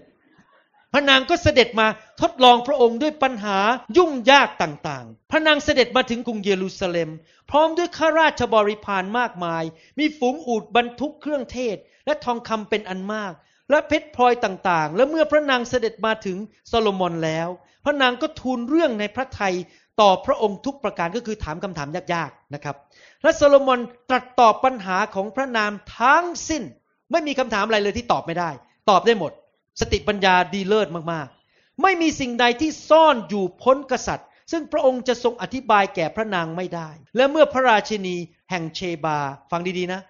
[0.95, 1.87] ระนางก็เสด็จมา
[2.21, 3.57] ทดลองพระองค์ด้วยปัญหา
[3.97, 7.09] ยุ่งยากต่างๆ พระนางเสด็จมาถึงกรุงเยรูซาเล็ม
[7.49, 9.63] พร้อมด้วยข้าราชบริพารมากมาย
[9.99, 13.33] มีฝูงอูดบรรทุกเครื่องเทศ และทองคำเป็นอันมาก
[13.69, 16.37] และเพชรพลอยต่างๆ และเมื่อพระนางเสด็จมาถึง
[16.67, 17.47] โซโลมอนแล้ว
[17.85, 19.55] พระนางก็ทูลเรื่องในพระทัย
[20.01, 22.75] ต่อพระองค์ทุกประการก็คือถามคำถามยากๆนะครับ
[23.23, 23.79] และโซโลมอน
[24.09, 26.63] ตรัสตอบปัญหาของพระนามทั้งสิ้น
[27.11, 28.49] ไม่มีคำถามอะไรเลยที่ตอบไม่ได้
[28.89, 29.31] ตอบได้หมด
[29.79, 38.15] สติปัญญาดีเลิศมากๆ ไม่มีสิ่งใดที่ซ่อนอยู่พ้นกษัตริย์ ซึ่งพระองค์จะทรงอธิบายแก่พระนางไม่ได้ และเมื่อพระราชินี
[38.49, 39.17] แห่งเชบา
[39.51, 40.01] ฟังดีๆนะ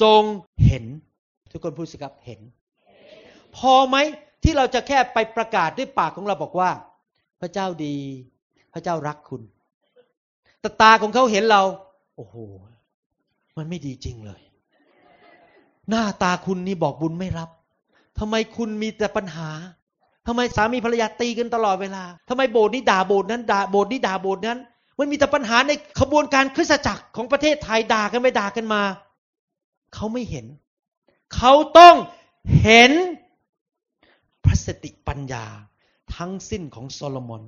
[0.00, 0.22] ทรง
[0.64, 0.84] เห็น
[1.52, 2.40] ทุกคนพูดสิครับเห็น
[3.56, 3.96] พอไหม
[4.42, 6.70] ที่เราจะแค่ไปประกาศด้วยปากของเราบอกว่า
[7.40, 7.96] พระเจ้าดี
[8.72, 9.42] พระเจ้ารักคุณ
[10.60, 11.62] แต่ตาของเขาเห็นเรา
[12.16, 12.36] โอ้โห
[13.56, 14.42] มันไม่ดีจริงเลย
[15.90, 17.50] หน้าตาคุณนี่บอกบุญไม่รับ
[18.18, 19.50] ทำไมคุณมีแต่ปัญหา
[20.26, 24.58] ทำไมสามีภรรยาตีกันตลอดเวลาทำไมโบสถ์นี้ด่าโบสถ์นั้นด่าโบสถ์นี้ด่าโบสถ์นั้น
[24.98, 28.82] มันมีแต่ปัญหาในขบวนการคริสตจักรของประเทศไทยด่ากันไปด่ากันมา
[29.94, 30.46] เขาไม่เห็น
[31.34, 31.96] เขาต้อง
[32.62, 32.92] เห็น
[34.44, 35.44] พระสติปัญญา
[36.16, 37.42] ทั้งสิ้นของโซโลมอน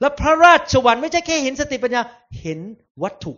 [0.00, 2.02] และพระราชวังไม่ใช่แค่เห็นสติปัญญา
[2.40, 2.58] เห็น
[3.02, 3.32] วัตถุ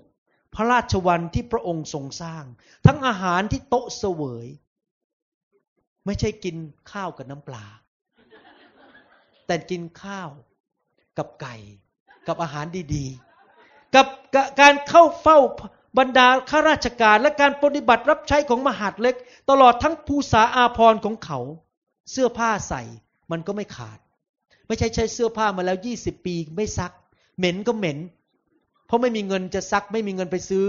[0.54, 2.44] พระราชวังที่พระองค์ทรงสร้าง
[2.86, 4.46] ทั้งอาหารที่โต๊ะเสวย
[6.06, 6.56] ไม่ใช่กิน
[6.92, 7.64] ข้าวกับน้ำปลา
[9.46, 10.28] แต่กินข้าว
[11.18, 11.56] กับไก่
[12.26, 14.06] กับอาหารดีๆ กับ
[14.60, 15.38] การเข้าเฝ้า
[15.98, 19.16] บรรดาข้าราชการและการปฏิบัติรับใช้ของมหาดเล็ก
[19.50, 21.38] ตลอดทั้งภูษาอาพรของเขา
[22.10, 22.82] เสื้อผ้าใส่
[23.30, 23.98] มันก็ไม่ขาด
[24.66, 26.92] ไม่ใช่ใช้เสื้อผ้ามาแล้วยี่สิบปีไม่ซัก
[27.38, 27.98] เหม็นก็เหม็น
[28.86, 30.64] เพราะไม่มีเงินจะซักไม่มีเงินไปซื้อ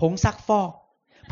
[0.00, 0.70] ผงซักฟอก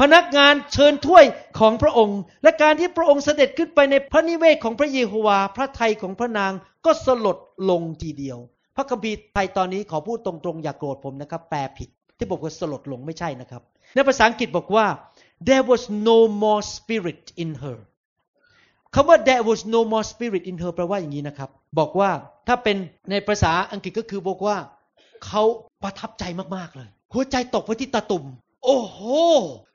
[0.01, 1.25] พนักงานเชิญถ้วย
[1.59, 6.53] ของพระองค์ และการที่พระองค์เสด็จขึ้นไปในพระนิเวศของพระเยโฮวา พระไทยของพระนาง
[6.87, 7.39] ก็สลด
[7.71, 8.39] ลงทีเดียว
[8.77, 11.89] พระคัมภีร์ไทยตอนนี้ขอพูดตรงๆ อย่ากโกรธผมนะครับ แปลผิด
[12.19, 13.63] ที่บอกว่าสลดลงไม่ใช่นะครับ
[13.95, 14.87] ในภาษาอังกฤษบอกว่า
[15.49, 17.79] there was no more spirit in her
[18.95, 22.11] คำว่า there was no more spirit in her แปลว่าอย่างนี้นะครับ บอกว่า
[22.49, 22.77] ถ้าเป็น
[23.11, 24.57] ในภาษาอังกฤษก็คือบอกว่า
[25.27, 25.43] เขา
[25.83, 26.25] ประทับใจ
[26.57, 28.25] มากๆเลย หัวใจตกไปที่ตาตุ่ม
[28.65, 28.99] โอ้โห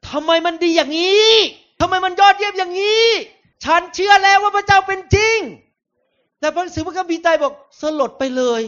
[0.10, 1.32] ทำไมมันดีอย่างนี้
[1.80, 3.08] ทำไมมันยอดเยี่ยมอย่างนี้
[3.64, 5.38] ฉันเชื่อแล้วว่าพระเจ้าเป็นจริง
[6.40, 8.62] แต่พระสือพระคัมภีร์ไตบอกสลดไปเลย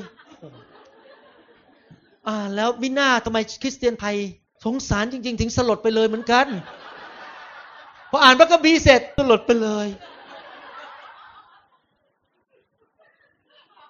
[2.28, 4.18] อ่า แล้วมิน่าทำไมคริสเตียนไทย
[4.66, 6.48] สงสารจริง ๆ ถึงสลดไปเลยเหมือนกัน
[8.10, 9.88] พออ่านพระคัมภีร์เสร็จสลดไปเลย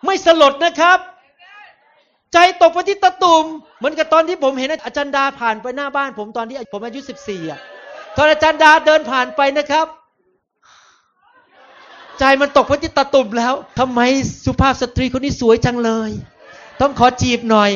[0.06, 1.00] ไม่สลดนะครับ
[2.34, 3.46] ใจตกไปที่ตะตุ่ม
[3.78, 7.60] เหมือนกับตอนที่ผมเห็นอาจารย์ดาผ่านไปหน้าบ้านผมตอนที่ผมอายุสิบสี่อะ
[8.18, 9.86] ตอนอาจารย์ดาเดินผ่านไปนะครับ
[12.20, 14.00] ใจมันตกไปที่ตะตุ่มแล้วทำไม
[14.46, 16.12] สุภาพสตรีคนนี้สวยจังเลย
[16.82, 17.72] ต้องขอจีบหน่อย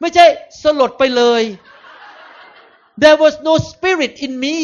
[0.00, 0.26] ไม่ใช่
[0.62, 1.42] สลดไปเลย
[3.02, 4.56] there was no spirit in me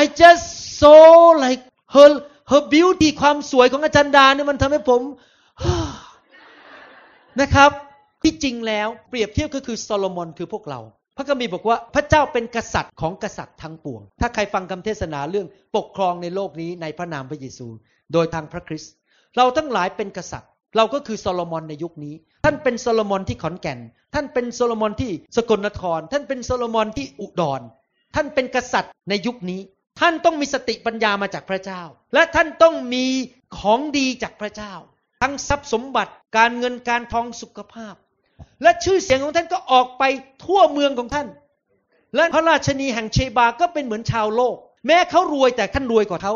[0.00, 0.44] I just
[0.80, 1.04] saw
[1.44, 1.62] like
[1.94, 2.10] her
[2.50, 5.00] her beauty ความสวยของอาจารย์ดาเนี่ยมันทำให้ผม
[7.40, 7.70] นะครับ
[8.22, 10.80] ที่จริงแล้วเปรียบเทียบก็คือโซโลมอนคือพวกเรา
[11.16, 15.46] พระคัมภีร์บอกว่าพระเจ้าเป็นกษัตริย์ของกษัตริย์ทั้งปวง ถ้าใครฟังคำเทศนาเรื่อง
[15.76, 17.66] ปกครองในโลกนี้ในพระนามพระเยซู
[18.12, 18.92] โดยทางพระคริสต์
[19.36, 22.14] เราทั้งหลายเป็นกษัตริย์ เราก็คือโซโลมอนในยุคนี้
[22.44, 23.78] ท่านเป็นโซโลมอนที่ขอนแก่น
[24.14, 27.60] ท่านเป็นโซโลมอนที่สกลนคร ท่านเป็นโซโลมอนที่อุดร
[28.14, 29.60] ท่านเป็นกษัตริย์ในยุคนี้
[30.00, 31.82] ท่านต้องมีสติปัญญามาจากพระเจ้า
[32.14, 33.06] และท่านต้องมี
[33.58, 34.72] ของดีจากพระเจ้า
[35.22, 37.94] ทั้งทรัพย์สมบัติการเงินการทองสุขภาพ
[38.62, 40.02] และชื่อเสียงของท่านก็ออกไป
[40.44, 41.26] ทั่วเมืองของท่าน
[42.16, 46.34] และพระราชนีแห่งเชบาก็เป็นเหมือนชาวโลก แม้เขารวยแต่ท่านรวยกว่าเขา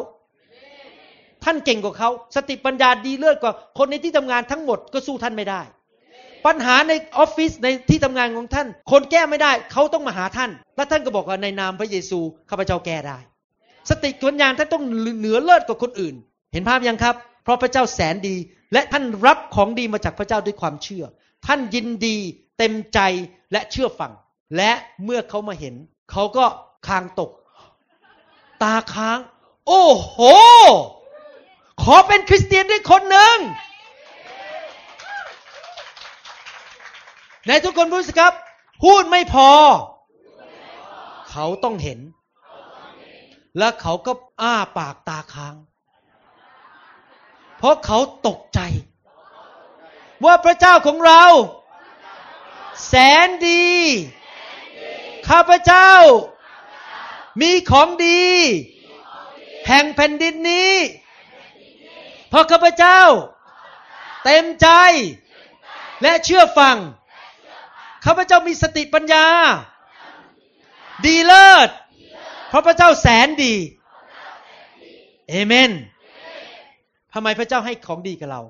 [1.44, 5.62] ท่านเก่งกว่าเขาสติปัญญาดีเลิศกว่า คนในที่ทำงานทั้งหมดก็สู้ท่านไม่ได้
[6.46, 12.18] ปัญหาในออฟฟิศในที่ทำงานของท่าน คนแก้ไม่ได้เขาต้องมาหาท่าน และท่านก็บอกว่าในนามพระเยซู
[12.50, 13.18] ข้าพเจ้าแก้ได้
[13.90, 14.84] สติปัญญาท่านต้อง
[15.18, 16.14] เหนือเลิศกว่าคนอื่น
[16.52, 18.36] เห็นภาพยังครับ เพราะพระเจ้าแสนดี
[18.72, 21.04] และท่านรับของดีมาจากพระเจ้าด้วยความเชื่อ
[21.46, 22.16] ท่านยินดี
[22.58, 22.98] เต็มใจ
[23.52, 24.12] และเชื่อฟัง
[24.56, 24.72] และ
[25.04, 25.74] เมื่อเขามาเห็น
[26.10, 26.44] เขาก็
[26.86, 27.30] คางตก
[28.62, 29.18] ตาค้าง
[29.66, 30.16] โอ้โห
[31.82, 33.36] ขอเป็นคริสเตียนด้วยคนหนึ่ง
[37.46, 38.32] ในทุกคนพูดสิครับ
[38.82, 39.48] พูดไม่พอ
[41.30, 42.00] เขาต้องเห็น
[43.58, 45.54] และเขาก็อ้าปากตาค้าง
[47.58, 48.60] เพราะเขาตกใจ
[50.24, 51.24] ว่าพระเจ้าของเรา
[52.86, 52.94] แส
[53.26, 53.66] นดี
[55.28, 55.90] ข้าพระเจ้า
[57.40, 58.24] มีของดี
[59.66, 60.74] แห่งแผ่นดินนี้
[62.28, 63.00] เพราะข้าพเจ้า
[64.24, 64.68] เต็มใจ
[66.02, 66.76] และเชื่อฟัง
[68.04, 69.26] ข้าพเจ้ามีสติปัญญา
[71.06, 71.68] ดีเลิศ
[72.48, 73.54] เพราะพระเจ้าแสนดี
[75.28, 75.70] เอเมน
[77.12, 78.42] ทำไมพระเจ้าให้ของดีกับเรา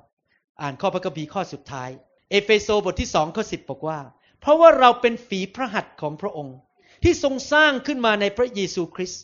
[0.61, 1.91] อ่านข้อพระคัมภีร์ข้อสุดท้าย
[2.31, 3.99] เอเฟโซบทที่สองข้อสิบบอกว่า
[4.41, 6.57] เพราะว่าเราเป็นฝีพระหัตถ์ของพระองค์
[7.03, 9.23] ที่ทรงสร้างขึ้นมาในพระเยซูคริสต์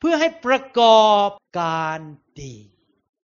[0.00, 1.28] เพื่อให้ประกอบ
[1.60, 2.00] การ
[2.40, 2.54] ดี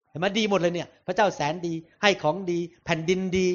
[0.10, 3.50] เห็นไหมดีหมดเลยเนี่ย พระเจ้าแสนดีให้ของดี แผ่นดินดี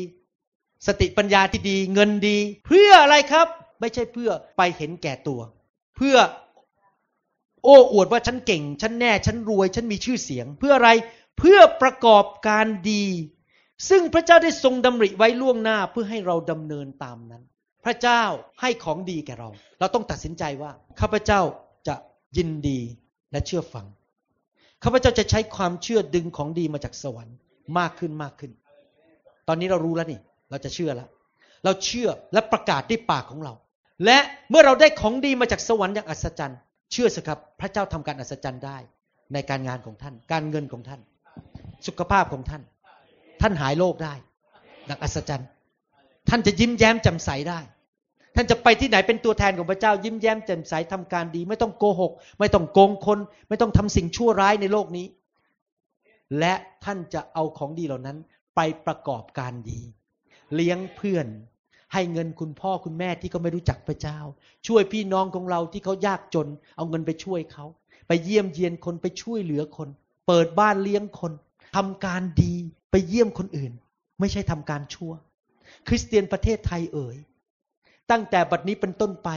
[0.86, 3.46] สติปัญญาที่ดีเงินดี เพื่ออะไรครับ
[3.80, 5.40] ไม่ใช่เพื่อไปเห็นแก่ตัว
[5.96, 6.16] เพื่อ
[7.64, 10.90] โอ้อวดว่าฉันเก่ง ฉันแน่ ฉันรวย ฉันมีชื่อเสียง เพื่ออะไร
[11.38, 13.04] เพื่อประกอบการดี
[13.88, 17.42] ซึ่งพระเจ้าได้ทรงดำริไว้ล่วงหน้าเพื่อให้เราดำเนินตามนั้น
[17.84, 18.22] พระเจ้า
[18.60, 21.40] ให้ของดีแก่เรา เราต้องตัดสินใจว่าข้าพเจ้า
[21.88, 21.94] จะ
[22.36, 22.80] ยินดี
[23.32, 23.86] และเชื่อฟัง
[24.84, 27.36] ข้าพเจ้าจะใช้ความเชื่อดึงของดีมาจากสวรรค์
[27.78, 28.52] มากขึ้นมากขึ้น
[29.48, 30.20] ตอนนี้เรารู้แล้วนี่
[30.50, 31.08] เราจะเชื่อแล้ว
[31.64, 33.52] เราเชื่อและประกาศด้วยปากของเรา
[34.04, 34.18] และ
[34.50, 36.58] เมื่อเราได้ของดีมาจากสวรรค์อย่างอัศจรรย์
[36.92, 38.78] เชื่อสิครับ พระเจ้าทำการอัศจรรย์ได้
[39.32, 41.00] ในการงานของท่าน การเงินของท่าน
[41.86, 42.62] สุขภาพของท่าน
[43.40, 44.14] ท่านหายโรคได้
[44.86, 45.48] อย่างอัศจรรย์
[46.28, 47.60] ท่านจะยิ้มแย้มแจ่มใสได้
[48.34, 53.18] ท่านจะไปที่ไหนเป็นตัวแทนของพระเจ้า ยิ้มแย้มแจ่มใสทำการดี ไม่ต้องโกหก ไม่ต้องโกงคน
[53.48, 55.06] ไม่ต้องทำสิ่งชั่วร้ายในโลกนี้
[56.38, 58.18] และท่านจะเอาของดีเหล่านั้น
[58.56, 59.80] ไปประกอบการดี
[60.54, 61.26] เลี้ยงเพื่อน
[61.92, 64.18] ให้เงินคุณพ่อคุณแม่ที่เขาไม่รู้จักพระเจ้า
[64.66, 67.64] ช่วยพี่น้องของเราที่เขายากจน เอาเงินไปช่วยเขา
[68.08, 69.88] ไปเยี่ยมเยียนคนไปช่วยเหลือคน
[70.26, 71.32] เปิดบ้านเลี้ยงคน
[71.76, 72.54] ทำการดี
[72.90, 73.72] ไปเยี่ยมคนอื่น
[74.20, 75.12] ไม่ใช่ทำการชั่ว
[75.88, 77.16] คริสเตียนประเทศไทยเอ่ย
[78.10, 79.28] ตั้งแต่บัดนี้เป็นต้นไป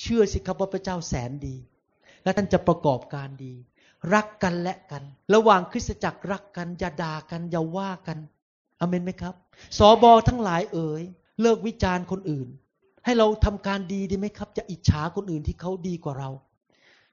[0.00, 1.56] เชื่อสิครับว่าพระเจ้าแสนดี
[2.24, 3.54] และท่านจะประกอบการดี
[4.14, 5.02] รักกันและกัน
[5.34, 8.18] ระหว่างคริสตจักรรักกันอย่าด่ากันอย่าว่ากัน
[8.80, 9.34] อเมนไหมครับ
[9.78, 11.02] สอบอทั้งหลายเอ่ย
[11.40, 12.48] เลิกวิจารณ์คนอื่น
[13.04, 16.30] ให้เราทำการดีดีไหมครับ จะอิจฉาคนอื่นที่เขาดีกว่าเรา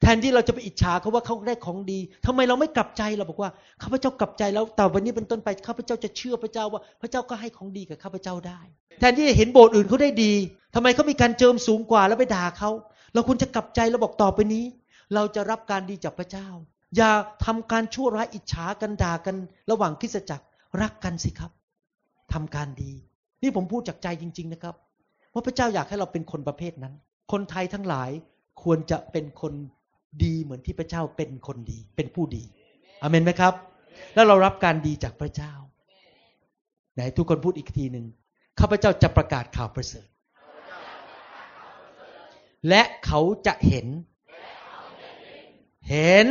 [0.04, 3.50] แทนที่เราจะไปอิจฉาเขาว่าเขาได้ของดีทำไมเราไม่กลับใจเราบอกว่า
[3.82, 8.60] ข้าพเจ้ากลับใจแล้วแต่วันนี้เป็นต้นไปข้าพเจ้าจะเชื่อพระเจ้าว่าพระเจ้าก็ให้ของดีกับข้าพเจ้าได้
[9.00, 10.34] แทนที่จะเห็นโบสถ์อื่นเขาได้ดี
[10.76, 12.70] ทำไมเขามีการเจิมสูงกว่าแล้วไปด่าเขา
[13.14, 14.66] เราควรจะกลับใจแล้วบอกต่อไปนี้
[15.14, 16.48] เราจะรับการดีจากพระเจ้า
[16.98, 17.12] อย่า
[17.46, 19.36] ทำการชั่วร้ายอิจฉากันด่ากัน
[19.72, 20.46] ระหว่างคริสตจักร
[20.82, 21.52] รักกันสิครับ
[22.34, 22.92] ทำการดี
[23.42, 24.76] นี่ผมพูดจากใจจริง ๆนะครับ
[25.34, 26.94] ว่าพระเจ้าอยากให้เราเป็นคนประเภทนั้น
[27.32, 28.10] คนไทยทั้งหลาย
[28.64, 29.54] ควรจะเป็นคน
[30.24, 32.44] ดีเหมือนที่พระเจ้าเป็นคนดี เป็นผู้ดี
[33.02, 33.54] อเมนไหมครับ
[34.14, 35.54] แล้วเรารับการดีจากพระเจ้า
[36.94, 38.06] ไหนทุกคนพูดอีกทีหนึ่ง
[38.60, 40.08] ข้าพเจ้าจะประกาศข่าวประเสริฐ
[42.70, 43.88] และเขาจะเห็น
[45.90, 46.28] เห็น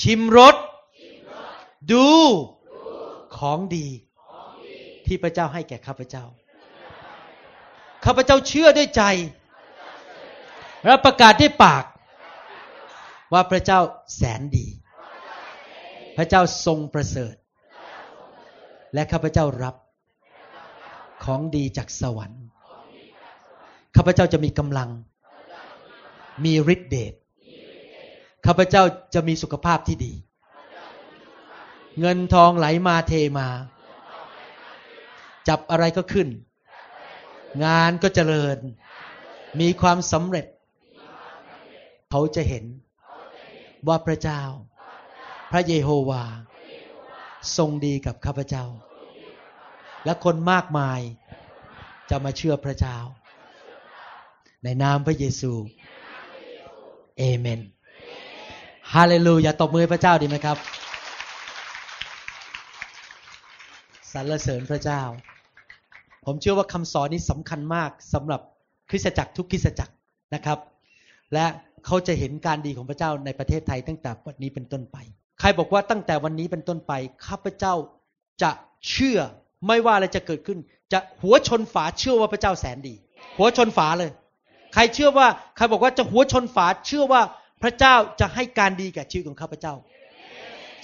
[0.00, 0.56] ชิมรส
[1.92, 2.08] ดู
[3.38, 3.86] ของดี
[5.06, 6.24] ที่พระเจ้าให้แก่ข้าพเจ้า
[8.04, 9.02] ข้าพเจ้าเชื่อด้วยใจ
[10.84, 11.84] และประกาศด้วยปาก
[13.32, 13.80] ว่าพระเจ้า
[14.16, 14.66] แสนดี
[16.16, 17.34] พระเจ้าทรงประเสริฐ
[18.94, 19.76] และข้าพเจ้ารับ
[21.24, 22.44] ของดีจากสวรรค์
[23.96, 24.90] ข้าพเจ้าจะมีกำลัง
[26.44, 27.14] มีฤทธิเดช
[28.46, 28.82] ข้าพเจ้า
[29.14, 30.12] จะมีสุขภาพที่ดี
[32.00, 33.48] เงินทองไหลมาเทมา
[35.48, 36.28] จับอะไรก็ขึ้น
[37.64, 38.58] งานก็เจริญ
[39.60, 40.46] มีความสำเร็จ
[42.10, 42.64] เขาจะเห็น
[43.88, 44.42] ว่าพระเจ้า
[45.50, 46.24] พระเยโฮวา
[47.56, 48.64] ทรงดีกับข้าพเจ้า
[50.04, 51.00] และคนมากมาย
[52.10, 52.96] จะมาเชื่อพระเจ้า
[54.64, 55.52] ในนามพระเยซู
[57.18, 57.60] เอเมน
[58.94, 60.58] ฮาเลลูยาตบมือพระเจ้าดีไหมครับ
[64.12, 65.02] สรรเสริญพระเจ้า
[66.24, 68.40] ผมเชื่อว่าคำสอนนี้สำคัญมากสำหรับ
[68.90, 69.94] คริสตจักรทุกคริสตจักร
[70.34, 70.58] นะครับ
[71.34, 71.46] และ
[71.84, 74.96] เขาจะเห็นการดีของพระเจ้าในประเทศไทยตั้งแต่วันนี้เป็นต้นไป
[75.40, 76.92] ใครบอกว่าตั้งแต่วันนี้เป็นต้นไป
[77.26, 77.74] ข้าพเจ้า
[78.42, 78.50] จะ
[78.90, 79.18] เชื่อ
[79.66, 80.58] ไม่ว่าอะไรจะเกิดขึ้น
[80.92, 82.94] จะหัวชนฝาเชื่อว่าพระเจ้าแสนดี
[83.38, 84.10] หัวชนฝาเลย
[84.74, 87.22] ใครเชื่อว่าใครบอกว่าจะหัวชนฝาเชื่อว่า
[87.62, 89.74] พระเจ้าจะให้การดีแก่ชีวิตของข้าพเจ้า